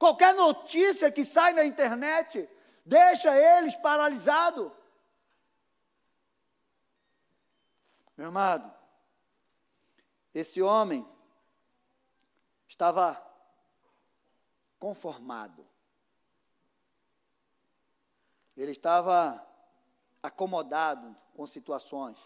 Qualquer 0.00 0.34
notícia 0.34 1.12
que 1.12 1.24
sai 1.24 1.52
na 1.52 1.64
internet 1.64 2.50
deixa 2.84 3.32
eles 3.38 3.76
paralisados. 3.76 4.72
Meu 8.22 8.28
amado, 8.28 8.72
esse 10.32 10.62
homem 10.62 11.04
estava 12.68 13.20
conformado. 14.78 15.66
Ele 18.56 18.70
estava 18.70 19.44
acomodado 20.22 21.16
com 21.34 21.44
situações. 21.48 22.16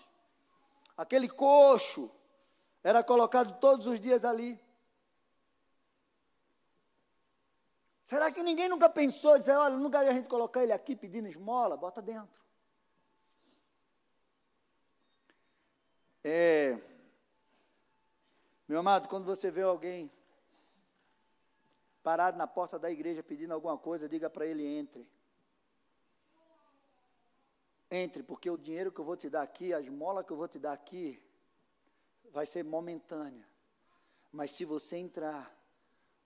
Aquele 0.98 1.30
coxo 1.30 2.11
era 2.85 3.02
colocado 3.02 3.59
todos 3.59 3.87
os 3.87 3.98
dias 3.98 4.22
ali. 4.22 4.62
Será 8.02 8.30
que 8.30 8.42
ninguém 8.42 8.68
nunca 8.68 8.90
pensou, 8.90 9.38
dizer, 9.38 9.56
olha, 9.56 9.78
nunca 9.78 10.00
a 10.00 10.12
gente 10.12 10.28
colocar 10.28 10.62
ele 10.62 10.72
aqui 10.74 10.94
pedindo 10.94 11.26
esmola, 11.26 11.74
bota 11.74 12.02
dentro. 12.02 12.45
É, 16.29 16.77
meu 18.67 18.81
amado, 18.81 19.09
quando 19.09 19.25
você 19.25 19.49
vê 19.49 19.62
alguém 19.62 20.11
parado 22.03 22.37
na 22.37 22.49
porta 22.49 22.81
da 22.81 22.91
igreja 22.91 23.23
pedindo 23.23 23.55
alguma 23.55 23.79
coisa, 23.79 24.09
diga 24.09 24.29
para 24.29 24.45
ele: 24.45 24.67
entre. 24.67 25.09
Entre, 27.89 28.25
porque 28.25 28.51
o 28.51 28.59
dinheiro 28.59 28.91
que 28.91 28.99
eu 28.99 29.05
vou 29.05 29.17
te 29.17 29.31
dar 29.31 29.43
aqui, 29.43 29.73
a 29.73 29.79
esmola 29.79 30.25
que 30.25 30.33
eu 30.33 30.37
vou 30.37 30.49
te 30.49 30.59
dar 30.59 30.73
aqui, 30.73 31.23
vai 32.33 32.45
ser 32.45 32.65
momentânea. 32.65 33.49
Mas 34.33 34.51
se 34.51 34.65
você 34.65 34.97
entrar, 34.97 35.57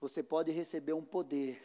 você 0.00 0.22
pode 0.22 0.50
receber 0.50 0.94
um 0.94 1.04
poder, 1.04 1.62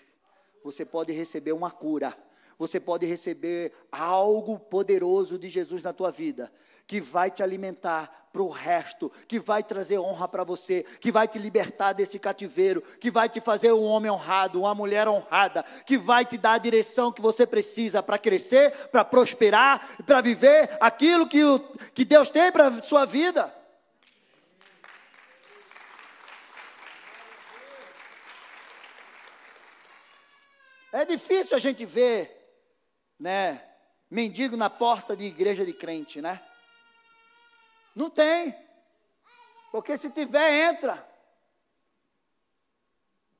você 0.61 0.83
pode 0.83 1.13
receber 1.13 1.53
uma 1.53 1.71
cura, 1.71 2.13
você 2.57 2.79
pode 2.79 3.05
receber 3.05 3.71
algo 3.91 4.57
poderoso 4.57 5.37
de 5.37 5.49
Jesus 5.49 5.83
na 5.83 5.93
tua 5.93 6.11
vida, 6.11 6.51
que 6.87 7.01
vai 7.01 7.31
te 7.31 7.41
alimentar 7.41 8.29
para 8.31 8.43
o 8.43 8.49
resto, 8.49 9.11
que 9.27 9.39
vai 9.39 9.63
trazer 9.63 9.97
honra 9.97 10.27
para 10.27 10.43
você, 10.43 10.85
que 10.99 11.11
vai 11.11 11.27
te 11.27 11.39
libertar 11.39 11.93
desse 11.93 12.19
cativeiro, 12.19 12.81
que 12.99 13.09
vai 13.09 13.29
te 13.29 13.39
fazer 13.39 13.71
um 13.71 13.83
homem 13.83 14.11
honrado, 14.11 14.59
uma 14.59 14.75
mulher 14.75 15.07
honrada, 15.07 15.63
que 15.85 15.97
vai 15.97 16.25
te 16.25 16.37
dar 16.37 16.53
a 16.53 16.57
direção 16.57 17.11
que 17.11 17.21
você 17.21 17.45
precisa 17.45 18.03
para 18.03 18.17
crescer, 18.17 18.71
para 18.89 19.05
prosperar, 19.05 20.03
para 20.05 20.19
viver 20.19 20.77
aquilo 20.81 21.27
que, 21.27 21.43
o, 21.43 21.59
que 21.93 22.03
Deus 22.03 22.29
tem 22.29 22.51
para 22.51 22.67
a 22.67 22.83
sua 22.83 23.05
vida. 23.05 23.53
É 30.91 31.03
difícil 31.03 31.57
a 31.57 31.59
gente 31.59 31.85
ver 31.85 32.34
né, 33.19 33.63
mendigo 34.09 34.55
na 34.55 34.69
porta 34.69 35.15
de 35.15 35.25
igreja 35.25 35.65
de 35.65 35.73
crente, 35.73 36.21
né? 36.21 36.45
Não 37.95 38.09
tem. 38.09 38.55
Porque 39.71 39.97
se 39.97 40.09
tiver, 40.09 40.69
entra. 40.69 41.07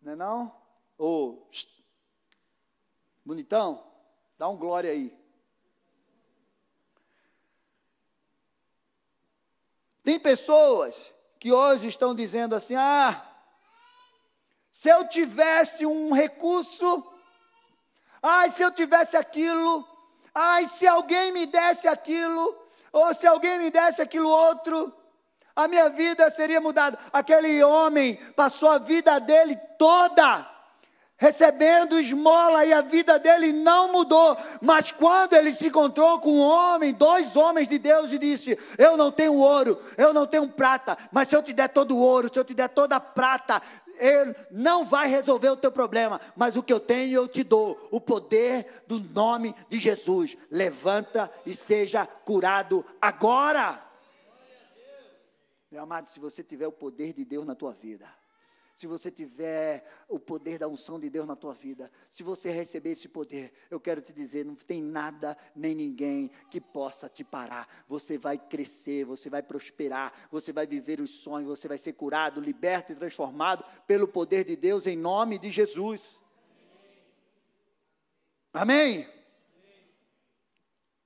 Não 0.01 0.13
é 0.13 0.15
não? 0.15 0.55
Ô, 0.97 1.47
bonitão, 3.23 3.85
dá 4.37 4.47
um 4.47 4.55
glória 4.55 4.91
aí. 4.91 5.17
Tem 10.03 10.19
pessoas 10.19 11.13
que 11.39 11.51
hoje 11.51 11.87
estão 11.87 12.13
dizendo 12.13 12.55
assim: 12.55 12.75
ah, 12.75 13.35
se 14.71 14.89
eu 14.89 15.07
tivesse 15.07 15.85
um 15.85 16.11
recurso 16.11 17.14
Ai, 18.27 18.49
se 18.49 18.63
eu 18.63 18.71
tivesse 18.71 19.15
aquilo. 19.15 19.87
Ai, 20.33 20.65
se 20.65 20.87
alguém 20.87 21.31
me 21.31 21.45
desse 21.45 21.87
aquilo. 21.87 22.57
Ou 22.91 23.13
se 23.13 23.27
alguém 23.27 23.59
me 23.59 23.69
desse 23.69 24.01
aquilo 24.01 24.27
outro. 24.27 24.91
A 25.55 25.67
minha 25.67 25.89
vida 25.89 26.27
seria 26.31 26.59
mudada. 26.59 26.97
Aquele 27.13 27.63
homem 27.63 28.15
passou 28.35 28.69
a 28.69 28.79
vida 28.79 29.19
dele 29.19 29.55
toda 29.77 30.55
recebendo 31.17 31.97
esmola 31.99 32.65
e 32.65 32.73
a 32.73 32.81
vida 32.81 33.17
dele 33.17 33.53
não 33.53 33.91
mudou. 33.91 34.37
Mas 34.61 34.91
quando 34.91 35.33
ele 35.33 35.53
se 35.53 35.67
encontrou 35.67 36.19
com 36.19 36.31
um 36.31 36.41
homem, 36.41 36.93
dois 36.93 37.35
homens 37.35 37.67
de 37.67 37.77
Deus, 37.79 38.11
e 38.11 38.17
disse: 38.17 38.57
Eu 38.77 38.97
não 38.97 39.11
tenho 39.11 39.35
ouro, 39.35 39.79
eu 39.97 40.13
não 40.13 40.25
tenho 40.25 40.47
prata, 40.47 40.97
mas 41.11 41.27
se 41.27 41.35
eu 41.35 41.43
te 41.43 41.53
der 41.53 41.69
todo 41.69 41.95
o 41.95 41.99
ouro, 41.99 42.29
se 42.31 42.39
eu 42.39 42.43
te 42.43 42.53
der 42.53 42.69
toda 42.69 42.95
a 42.95 42.99
prata, 42.99 43.61
ele 43.97 44.35
não 44.51 44.85
vai 44.85 45.07
resolver 45.07 45.49
o 45.49 45.57
teu 45.57 45.71
problema, 45.71 46.19
mas 46.35 46.55
o 46.55 46.63
que 46.63 46.73
eu 46.73 46.79
tenho 46.79 47.13
eu 47.13 47.27
te 47.27 47.43
dou, 47.43 47.87
o 47.91 47.99
poder 47.99 48.83
do 48.87 48.99
nome 48.99 49.55
de 49.69 49.79
Jesus. 49.79 50.37
Levanta 50.49 51.31
e 51.45 51.53
seja 51.53 52.05
curado 52.05 52.85
agora. 53.01 53.83
Meu 55.71 55.83
amado, 55.83 56.07
se 56.07 56.19
você 56.19 56.43
tiver 56.43 56.67
o 56.67 56.71
poder 56.71 57.13
de 57.13 57.25
Deus 57.25 57.45
na 57.45 57.55
tua 57.55 57.73
vida, 57.73 58.07
se 58.75 58.85
você 58.85 59.09
tiver 59.09 59.85
o 60.09 60.19
poder 60.19 60.59
da 60.59 60.67
unção 60.67 60.99
de 60.99 61.09
Deus 61.09 61.25
na 61.25 61.35
tua 61.35 61.53
vida, 61.53 61.89
se 62.09 62.23
você 62.23 62.51
receber 62.51 62.91
esse 62.91 63.07
poder, 63.07 63.53
eu 63.71 63.79
quero 63.79 64.01
te 64.01 64.11
dizer, 64.11 64.43
não 64.43 64.53
tem 64.53 64.83
nada 64.83 65.37
nem 65.55 65.73
ninguém 65.73 66.29
que 66.51 66.59
possa 66.59 67.07
te 67.07 67.23
parar. 67.23 67.85
Você 67.87 68.17
vai 68.17 68.37
crescer, 68.37 69.05
você 69.05 69.29
vai 69.29 69.41
prosperar, 69.41 70.27
você 70.29 70.51
vai 70.51 70.67
viver 70.67 70.99
os 70.99 71.09
sonhos, 71.09 71.47
você 71.47 71.69
vai 71.69 71.77
ser 71.77 71.93
curado, 71.93 72.41
liberto 72.41 72.91
e 72.91 72.95
transformado 72.95 73.63
pelo 73.87 74.09
poder 74.09 74.43
de 74.43 74.57
Deus 74.57 74.85
em 74.87 74.97
nome 74.97 75.39
de 75.39 75.49
Jesus. 75.49 76.21
Amém? 78.51 79.07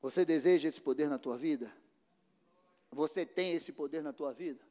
Você 0.01 0.25
deseja 0.25 0.67
esse 0.67 0.81
poder 0.81 1.07
na 1.07 1.19
tua 1.19 1.37
vida? 1.37 1.71
Você 2.89 3.27
tem 3.27 3.53
esse 3.53 3.71
poder 3.71 4.01
na 4.01 4.11
tua 4.11 4.33
vida? 4.33 4.68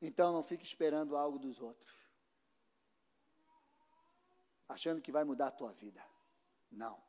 Então 0.00 0.32
não 0.32 0.42
fique 0.42 0.64
esperando 0.64 1.16
algo 1.16 1.38
dos 1.38 1.60
outros. 1.60 1.94
Achando 4.68 5.00
que 5.00 5.10
vai 5.10 5.24
mudar 5.24 5.48
a 5.48 5.52
tua 5.52 5.72
vida. 5.72 6.04
Não. 6.70 7.02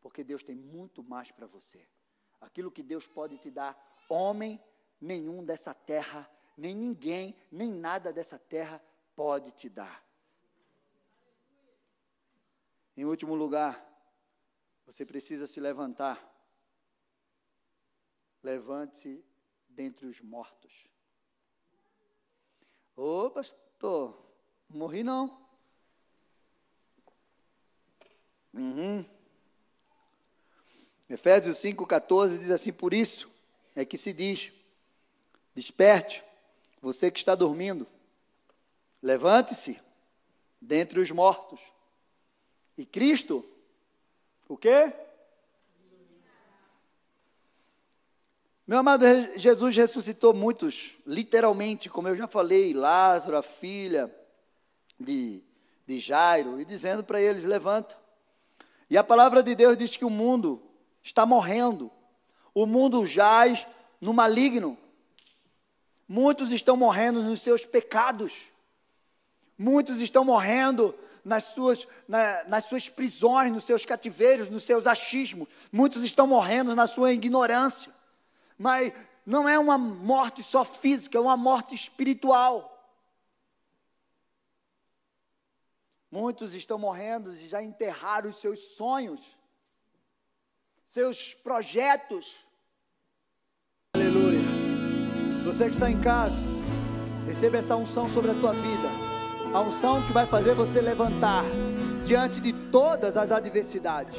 Porque 0.00 0.24
Deus 0.24 0.42
tem 0.42 0.56
muito 0.56 1.02
mais 1.02 1.30
para 1.30 1.46
você. 1.46 1.88
Aquilo 2.40 2.70
que 2.70 2.82
Deus 2.82 3.06
pode 3.06 3.38
te 3.38 3.50
dar, 3.50 3.78
homem 4.08 4.62
nenhum 5.00 5.44
dessa 5.44 5.72
terra, 5.72 6.28
nem 6.56 6.74
ninguém, 6.74 7.36
nem 7.50 7.72
nada 7.72 8.12
dessa 8.12 8.38
terra 8.38 8.82
pode 9.14 9.52
te 9.52 9.68
dar. 9.68 10.04
Em 12.96 13.04
último 13.04 13.34
lugar, 13.34 13.86
você 14.84 15.06
precisa 15.06 15.46
se 15.46 15.60
levantar. 15.60 16.18
Levante-se 18.42 19.24
dentre 19.68 20.06
os 20.06 20.20
mortos. 20.20 20.89
Ô, 23.02 23.24
oh, 23.24 23.30
pastor, 23.30 24.14
morri 24.68 25.02
não. 25.02 25.34
Uhum. 28.52 29.02
Efésios 31.08 31.56
5,14 31.56 32.36
diz 32.36 32.50
assim: 32.50 32.70
Por 32.70 32.92
isso 32.92 33.30
é 33.74 33.86
que 33.86 33.96
se 33.96 34.12
diz: 34.12 34.52
Desperte, 35.54 36.22
você 36.82 37.10
que 37.10 37.18
está 37.18 37.34
dormindo, 37.34 37.86
levante-se 39.02 39.80
dentre 40.60 41.00
os 41.00 41.10
mortos, 41.10 41.72
e 42.76 42.84
Cristo, 42.84 43.42
o 44.46 44.58
quê? 44.58 44.92
Meu 48.70 48.78
amado 48.78 49.04
Jesus 49.34 49.76
ressuscitou 49.76 50.32
muitos, 50.32 50.96
literalmente, 51.04 51.90
como 51.90 52.06
eu 52.06 52.14
já 52.14 52.28
falei, 52.28 52.72
Lázaro, 52.72 53.36
a 53.36 53.42
filha 53.42 54.08
de, 54.96 55.42
de 55.84 55.98
Jairo, 55.98 56.60
e 56.60 56.64
dizendo 56.64 57.02
para 57.02 57.20
eles: 57.20 57.44
levanta. 57.44 57.98
E 58.88 58.96
a 58.96 59.02
palavra 59.02 59.42
de 59.42 59.56
Deus 59.56 59.76
diz 59.76 59.96
que 59.96 60.04
o 60.04 60.08
mundo 60.08 60.62
está 61.02 61.26
morrendo, 61.26 61.90
o 62.54 62.64
mundo 62.64 63.04
jaz 63.04 63.66
no 64.00 64.14
maligno. 64.14 64.78
Muitos 66.06 66.52
estão 66.52 66.76
morrendo 66.76 67.24
nos 67.24 67.42
seus 67.42 67.66
pecados, 67.66 68.52
muitos 69.58 70.00
estão 70.00 70.24
morrendo 70.24 70.94
nas 71.24 71.42
suas, 71.42 71.88
na, 72.06 72.44
nas 72.44 72.66
suas 72.66 72.88
prisões, 72.88 73.50
nos 73.50 73.64
seus 73.64 73.84
cativeiros, 73.84 74.48
nos 74.48 74.62
seus 74.62 74.86
achismos, 74.86 75.48
muitos 75.72 76.04
estão 76.04 76.28
morrendo 76.28 76.76
na 76.76 76.86
sua 76.86 77.12
ignorância 77.12 77.98
mas 78.60 78.92
não 79.24 79.48
é 79.48 79.58
uma 79.58 79.78
morte 79.78 80.42
só 80.42 80.66
física, 80.66 81.16
é 81.16 81.20
uma 81.20 81.36
morte 81.36 81.74
espiritual. 81.74 82.66
Muitos 86.10 86.52
estão 86.52 86.78
morrendo 86.78 87.32
e 87.32 87.48
já 87.48 87.62
enterraram 87.62 88.28
os 88.28 88.36
seus 88.36 88.76
sonhos, 88.76 89.38
seus 90.84 91.32
projetos. 91.32 92.46
Aleluia. 93.94 94.40
Você 95.42 95.64
que 95.64 95.70
está 95.70 95.90
em 95.90 95.98
casa, 96.02 96.42
receba 97.26 97.56
essa 97.56 97.76
unção 97.76 98.10
sobre 98.10 98.30
a 98.30 98.34
tua 98.34 98.52
vida. 98.52 98.88
A 99.54 99.62
unção 99.62 100.06
que 100.06 100.12
vai 100.12 100.26
fazer 100.26 100.54
você 100.54 100.82
levantar 100.82 101.44
diante 102.04 102.42
de 102.42 102.52
todas 102.70 103.16
as 103.16 103.32
adversidades. 103.32 104.18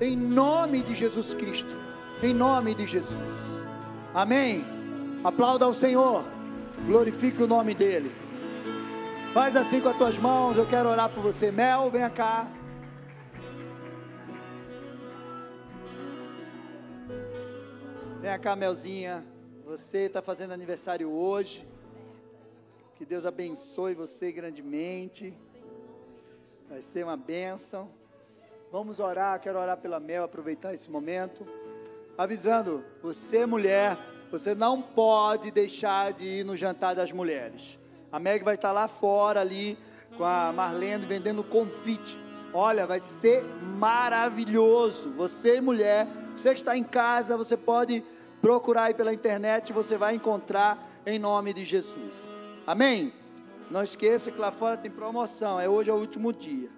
Em 0.00 0.16
nome 0.16 0.82
de 0.82 0.94
Jesus 0.94 1.34
Cristo. 1.34 1.76
Em 2.22 2.32
nome 2.32 2.74
de 2.74 2.86
Jesus. 2.86 3.54
Amém? 4.14 4.64
Aplauda 5.24 5.64
ao 5.64 5.74
Senhor. 5.74 6.22
Glorifique 6.86 7.42
o 7.42 7.48
nome 7.48 7.74
dEle. 7.74 8.12
Faz 9.32 9.56
assim 9.56 9.80
com 9.80 9.88
as 9.88 9.98
tuas 9.98 10.16
mãos. 10.16 10.56
Eu 10.56 10.68
quero 10.68 10.88
orar 10.88 11.10
por 11.10 11.20
você. 11.20 11.50
Mel, 11.50 11.90
venha 11.90 12.08
cá. 12.08 12.46
Venha 18.20 18.38
cá, 18.38 18.54
Melzinha. 18.54 19.26
Você 19.64 20.02
está 20.02 20.22
fazendo 20.22 20.52
aniversário 20.52 21.10
hoje. 21.10 21.66
Que 22.94 23.04
Deus 23.04 23.26
abençoe 23.26 23.94
você 23.94 24.30
grandemente. 24.30 25.34
Vai 26.68 26.80
ser 26.80 27.02
uma 27.02 27.16
bênção. 27.16 27.90
Vamos 28.70 29.00
orar. 29.00 29.40
Quero 29.40 29.58
orar 29.58 29.76
pela 29.76 29.98
Mel, 29.98 30.22
aproveitar 30.22 30.72
esse 30.72 30.88
momento 30.88 31.44
avisando: 32.16 32.84
você, 33.02 33.46
mulher, 33.46 33.96
você 34.30 34.54
não 34.54 34.80
pode 34.80 35.50
deixar 35.50 36.12
de 36.12 36.24
ir 36.24 36.44
no 36.44 36.56
jantar 36.56 36.94
das 36.94 37.12
mulheres. 37.12 37.78
A 38.10 38.18
Meg 38.18 38.44
vai 38.44 38.54
estar 38.54 38.72
lá 38.72 38.88
fora, 38.88 39.40
ali, 39.40 39.78
com 40.16 40.24
a 40.24 40.52
Marlene, 40.52 41.06
vendendo 41.06 41.42
confite. 41.42 42.18
Olha, 42.52 42.86
vai 42.86 43.00
ser 43.00 43.44
maravilhoso. 43.78 45.10
Você, 45.10 45.60
mulher, 45.60 46.06
você 46.36 46.50
que 46.50 46.60
está 46.60 46.76
em 46.76 46.84
casa, 46.84 47.36
você 47.36 47.56
pode 47.56 48.04
procurar 48.40 48.84
aí 48.84 48.94
pela 48.94 49.12
internet, 49.12 49.72
você 49.72 49.96
vai 49.96 50.14
encontrar 50.14 50.78
em 51.06 51.18
nome 51.18 51.52
de 51.52 51.64
Jesus. 51.64 52.28
Amém? 52.66 53.12
Não 53.70 53.82
esqueça 53.82 54.30
que 54.30 54.38
lá 54.38 54.52
fora 54.52 54.76
tem 54.76 54.90
promoção, 54.90 55.58
é 55.58 55.68
hoje 55.68 55.90
é 55.90 55.94
o 55.94 55.96
último 55.96 56.32
dia. 56.32 56.68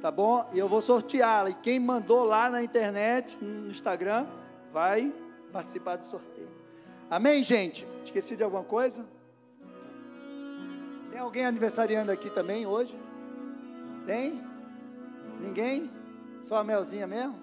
Tá 0.00 0.10
bom? 0.10 0.48
E 0.52 0.58
eu 0.58 0.68
vou 0.68 0.82
sorteá-la. 0.82 1.50
E 1.50 1.54
quem 1.54 1.80
mandou 1.80 2.24
lá 2.24 2.50
na 2.50 2.62
internet, 2.62 3.42
no 3.42 3.70
Instagram, 3.70 4.26
vai 4.74 5.14
participar 5.52 5.94
do 5.94 6.04
sorteio. 6.04 6.48
Amém, 7.08 7.44
gente? 7.44 7.86
Esqueci 8.02 8.34
de 8.34 8.42
alguma 8.42 8.64
coisa? 8.64 9.06
Tem 11.12 11.20
alguém 11.20 11.46
aniversariando 11.46 12.10
aqui 12.10 12.28
também 12.28 12.66
hoje? 12.66 12.98
Tem? 14.04 14.42
Ninguém? 15.40 15.88
Só 16.42 16.56
a 16.56 16.64
Melzinha 16.64 17.06
mesmo? 17.06 17.38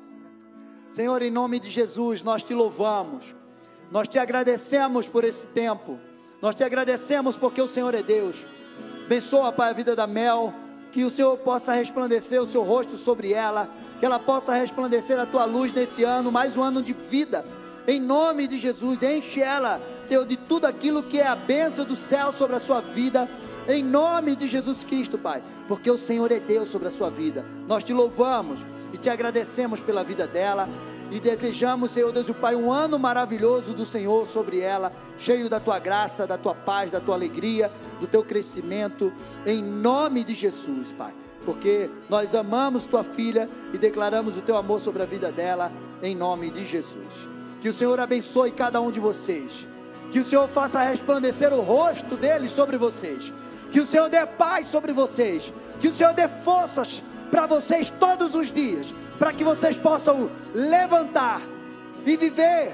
Senhor, 0.90 1.22
em 1.22 1.32
nome 1.32 1.58
de 1.58 1.70
Jesus, 1.70 2.22
nós 2.22 2.44
te 2.44 2.54
louvamos, 2.54 3.34
nós 3.90 4.10
te 4.10 4.20
agradecemos 4.20 5.08
por 5.08 5.24
esse 5.24 5.48
tempo, 5.48 5.98
nós 6.42 6.54
te 6.54 6.66
agradecemos 6.66 7.38
porque 7.38 7.62
o 7.62 7.68
Senhor 7.68 7.96
é 7.96 8.04
Deus. 8.04 8.46
Abençoa, 9.06 9.54
Pai, 9.54 9.70
a 9.70 9.74
vida 9.74 9.96
da 9.96 10.06
Mel, 10.06 10.54
que 10.92 11.06
o 11.06 11.10
Senhor 11.10 11.38
possa 11.38 11.74
resplandecer 11.74 12.42
o 12.42 12.46
seu 12.46 12.62
rosto 12.62 12.98
sobre 12.98 13.32
ela 13.32 13.70
que 14.02 14.06
ela 14.08 14.18
possa 14.18 14.56
resplandecer 14.56 15.20
a 15.20 15.28
tua 15.28 15.46
luz 15.46 15.72
nesse 15.72 16.04
ano, 16.04 16.32
mais 16.32 16.58
um 16.58 16.64
ano 16.64 16.82
de 16.82 16.92
vida. 16.92 17.46
Em 17.88 18.00
nome 18.00 18.48
de 18.48 18.58
Jesus, 18.58 19.04
enche 19.04 19.40
ela, 19.40 19.80
Senhor, 20.04 20.26
de 20.26 20.36
tudo 20.36 20.66
aquilo 20.66 21.04
que 21.04 21.20
é 21.20 21.28
a 21.28 21.36
bênção 21.36 21.86
do 21.86 21.96
céu 21.96 22.32
sobre 22.32 22.56
a 22.56 22.60
sua 22.60 22.82
vida. 22.82 23.30
Em 23.70 23.84
nome 23.84 24.36
de 24.36 24.48
Jesus 24.48 24.84
Cristo, 24.84 25.20
Pai, 25.20 25.44
porque 25.68 25.92
o 25.92 26.00
Senhor 26.00 26.32
é 26.32 26.40
Deus 26.40 26.70
sobre 26.70 26.88
a 26.88 26.92
sua 26.92 27.12
vida. 27.12 27.46
Nós 27.68 27.84
te 27.84 27.94
louvamos 27.94 28.66
e 28.92 28.98
te 28.98 29.08
agradecemos 29.08 29.82
pela 29.82 30.04
vida 30.04 30.26
dela. 30.26 30.68
E 31.12 31.20
desejamos, 31.20 31.92
Senhor 31.92 32.12
Deus 32.12 32.28
e 32.28 32.34
Pai, 32.34 32.56
um 32.56 32.72
ano 32.72 32.98
maravilhoso 32.98 33.72
do 33.72 33.86
Senhor 33.86 34.28
sobre 34.28 34.62
ela, 34.62 34.92
cheio 35.20 35.48
da 35.48 35.60
tua 35.60 35.78
graça, 35.78 36.26
da 36.26 36.40
tua 36.40 36.56
paz, 36.56 36.90
da 36.90 37.00
tua 37.00 37.14
alegria, 37.14 37.72
do 38.00 38.08
teu 38.08 38.24
crescimento, 38.24 39.14
em 39.46 39.62
nome 39.62 40.24
de 40.24 40.34
Jesus, 40.34 40.92
Pai 40.92 41.14
porque 41.46 41.90
nós 42.10 42.36
amamos 42.36 42.86
tua 42.86 43.04
filha 43.04 43.50
e 43.74 43.78
declaramos 43.78 44.38
o 44.38 44.42
teu 44.42 44.56
amor 44.56 44.80
sobre 44.80 45.02
a 45.02 45.06
vida 45.06 45.32
dela, 45.32 45.72
em 46.02 46.16
nome 46.16 46.50
de 46.50 46.66
Jesus. 46.66 47.28
Que 47.62 47.70
o 47.70 47.74
Senhor 47.74 48.00
abençoe 48.00 48.52
cada 48.52 48.80
um 48.82 48.92
de 48.92 49.00
vocês, 49.00 49.68
que 50.12 50.20
o 50.20 50.26
Senhor 50.26 50.48
faça 50.48 50.82
resplandecer 50.82 51.54
o 51.54 51.62
rosto 51.62 52.16
dele 52.16 52.48
sobre 52.48 52.78
vocês, 52.78 53.32
que 53.72 53.80
o 53.80 53.88
Senhor 53.88 54.10
dê 54.10 54.26
paz 54.26 54.68
sobre 54.68 54.94
vocês, 54.94 55.54
que 55.80 55.88
o 55.88 55.94
Senhor 55.94 56.14
dê 56.14 56.28
forças 56.28 57.04
para 57.30 57.46
vocês 57.46 57.92
todos 58.00 58.36
os 58.36 58.52
dias, 58.52 58.94
para 59.18 59.32
que 59.32 59.44
vocês 59.44 59.78
possam 59.78 60.30
levantar 60.54 61.42
e 62.06 62.18
viver 62.18 62.74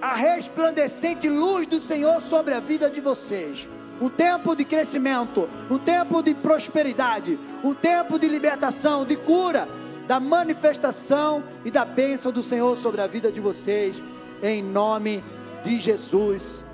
a 0.00 0.14
resplandecente 0.14 1.28
luz 1.28 1.66
do 1.66 1.78
Senhor 1.78 2.20
sobre 2.22 2.54
a 2.54 2.60
vida 2.60 2.88
de 2.88 3.00
vocês 3.00 3.68
um 4.00 4.08
tempo 4.08 4.56
de 4.56 4.64
crescimento, 4.64 5.48
um 5.70 5.78
tempo 5.78 6.22
de 6.22 6.34
prosperidade, 6.34 7.38
um 7.62 7.74
tempo 7.74 8.18
de 8.18 8.26
libertação, 8.26 9.04
de 9.04 9.16
cura, 9.16 9.68
da 10.06 10.18
manifestação 10.18 11.44
e 11.64 11.70
da 11.70 11.84
bênção 11.84 12.32
do 12.32 12.42
Senhor 12.42 12.76
sobre 12.76 13.00
a 13.00 13.06
vida 13.06 13.30
de 13.30 13.40
vocês, 13.40 14.02
em 14.42 14.62
nome 14.62 15.22
de 15.62 15.78
Jesus. 15.78 16.64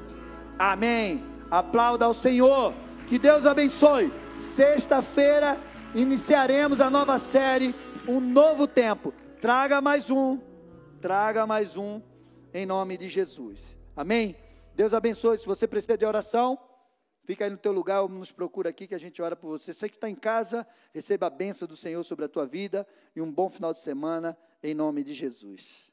Amém. 0.58 1.22
Aplauda 1.50 2.04
ao 2.04 2.14
Senhor. 2.14 2.72
Que 3.08 3.18
Deus 3.18 3.44
abençoe. 3.44 4.12
Sexta-feira 4.36 5.58
iniciaremos 5.94 6.80
a 6.80 6.88
nova 6.88 7.18
série, 7.18 7.74
um 8.06 8.20
novo 8.20 8.66
tempo. 8.66 9.12
Traga 9.40 9.80
mais 9.80 10.10
um, 10.10 10.38
traga 11.00 11.46
mais 11.46 11.76
um, 11.76 12.00
em 12.54 12.64
nome 12.64 12.96
de 12.96 13.08
Jesus. 13.08 13.76
Amém. 13.96 14.36
Deus 14.74 14.94
abençoe. 14.94 15.38
Se 15.38 15.46
você 15.46 15.66
precisa 15.66 15.96
de 15.96 16.04
oração, 16.04 16.58
Fica 17.26 17.44
aí 17.44 17.50
no 17.50 17.56
teu 17.56 17.72
lugar, 17.72 18.08
nos 18.08 18.30
procura 18.30 18.70
aqui 18.70 18.86
que 18.86 18.94
a 18.94 18.98
gente 18.98 19.20
ora 19.20 19.34
por 19.34 19.48
você. 19.48 19.74
Você 19.74 19.88
que 19.88 19.96
está 19.96 20.08
em 20.08 20.14
casa, 20.14 20.64
receba 20.94 21.26
a 21.26 21.30
bênção 21.30 21.66
do 21.66 21.74
Senhor 21.74 22.04
sobre 22.04 22.24
a 22.24 22.28
tua 22.28 22.46
vida 22.46 22.86
e 23.16 23.20
um 23.20 23.32
bom 23.32 23.50
final 23.50 23.72
de 23.72 23.80
semana, 23.80 24.38
em 24.62 24.74
nome 24.74 25.02
de 25.02 25.12
Jesus. 25.12 25.85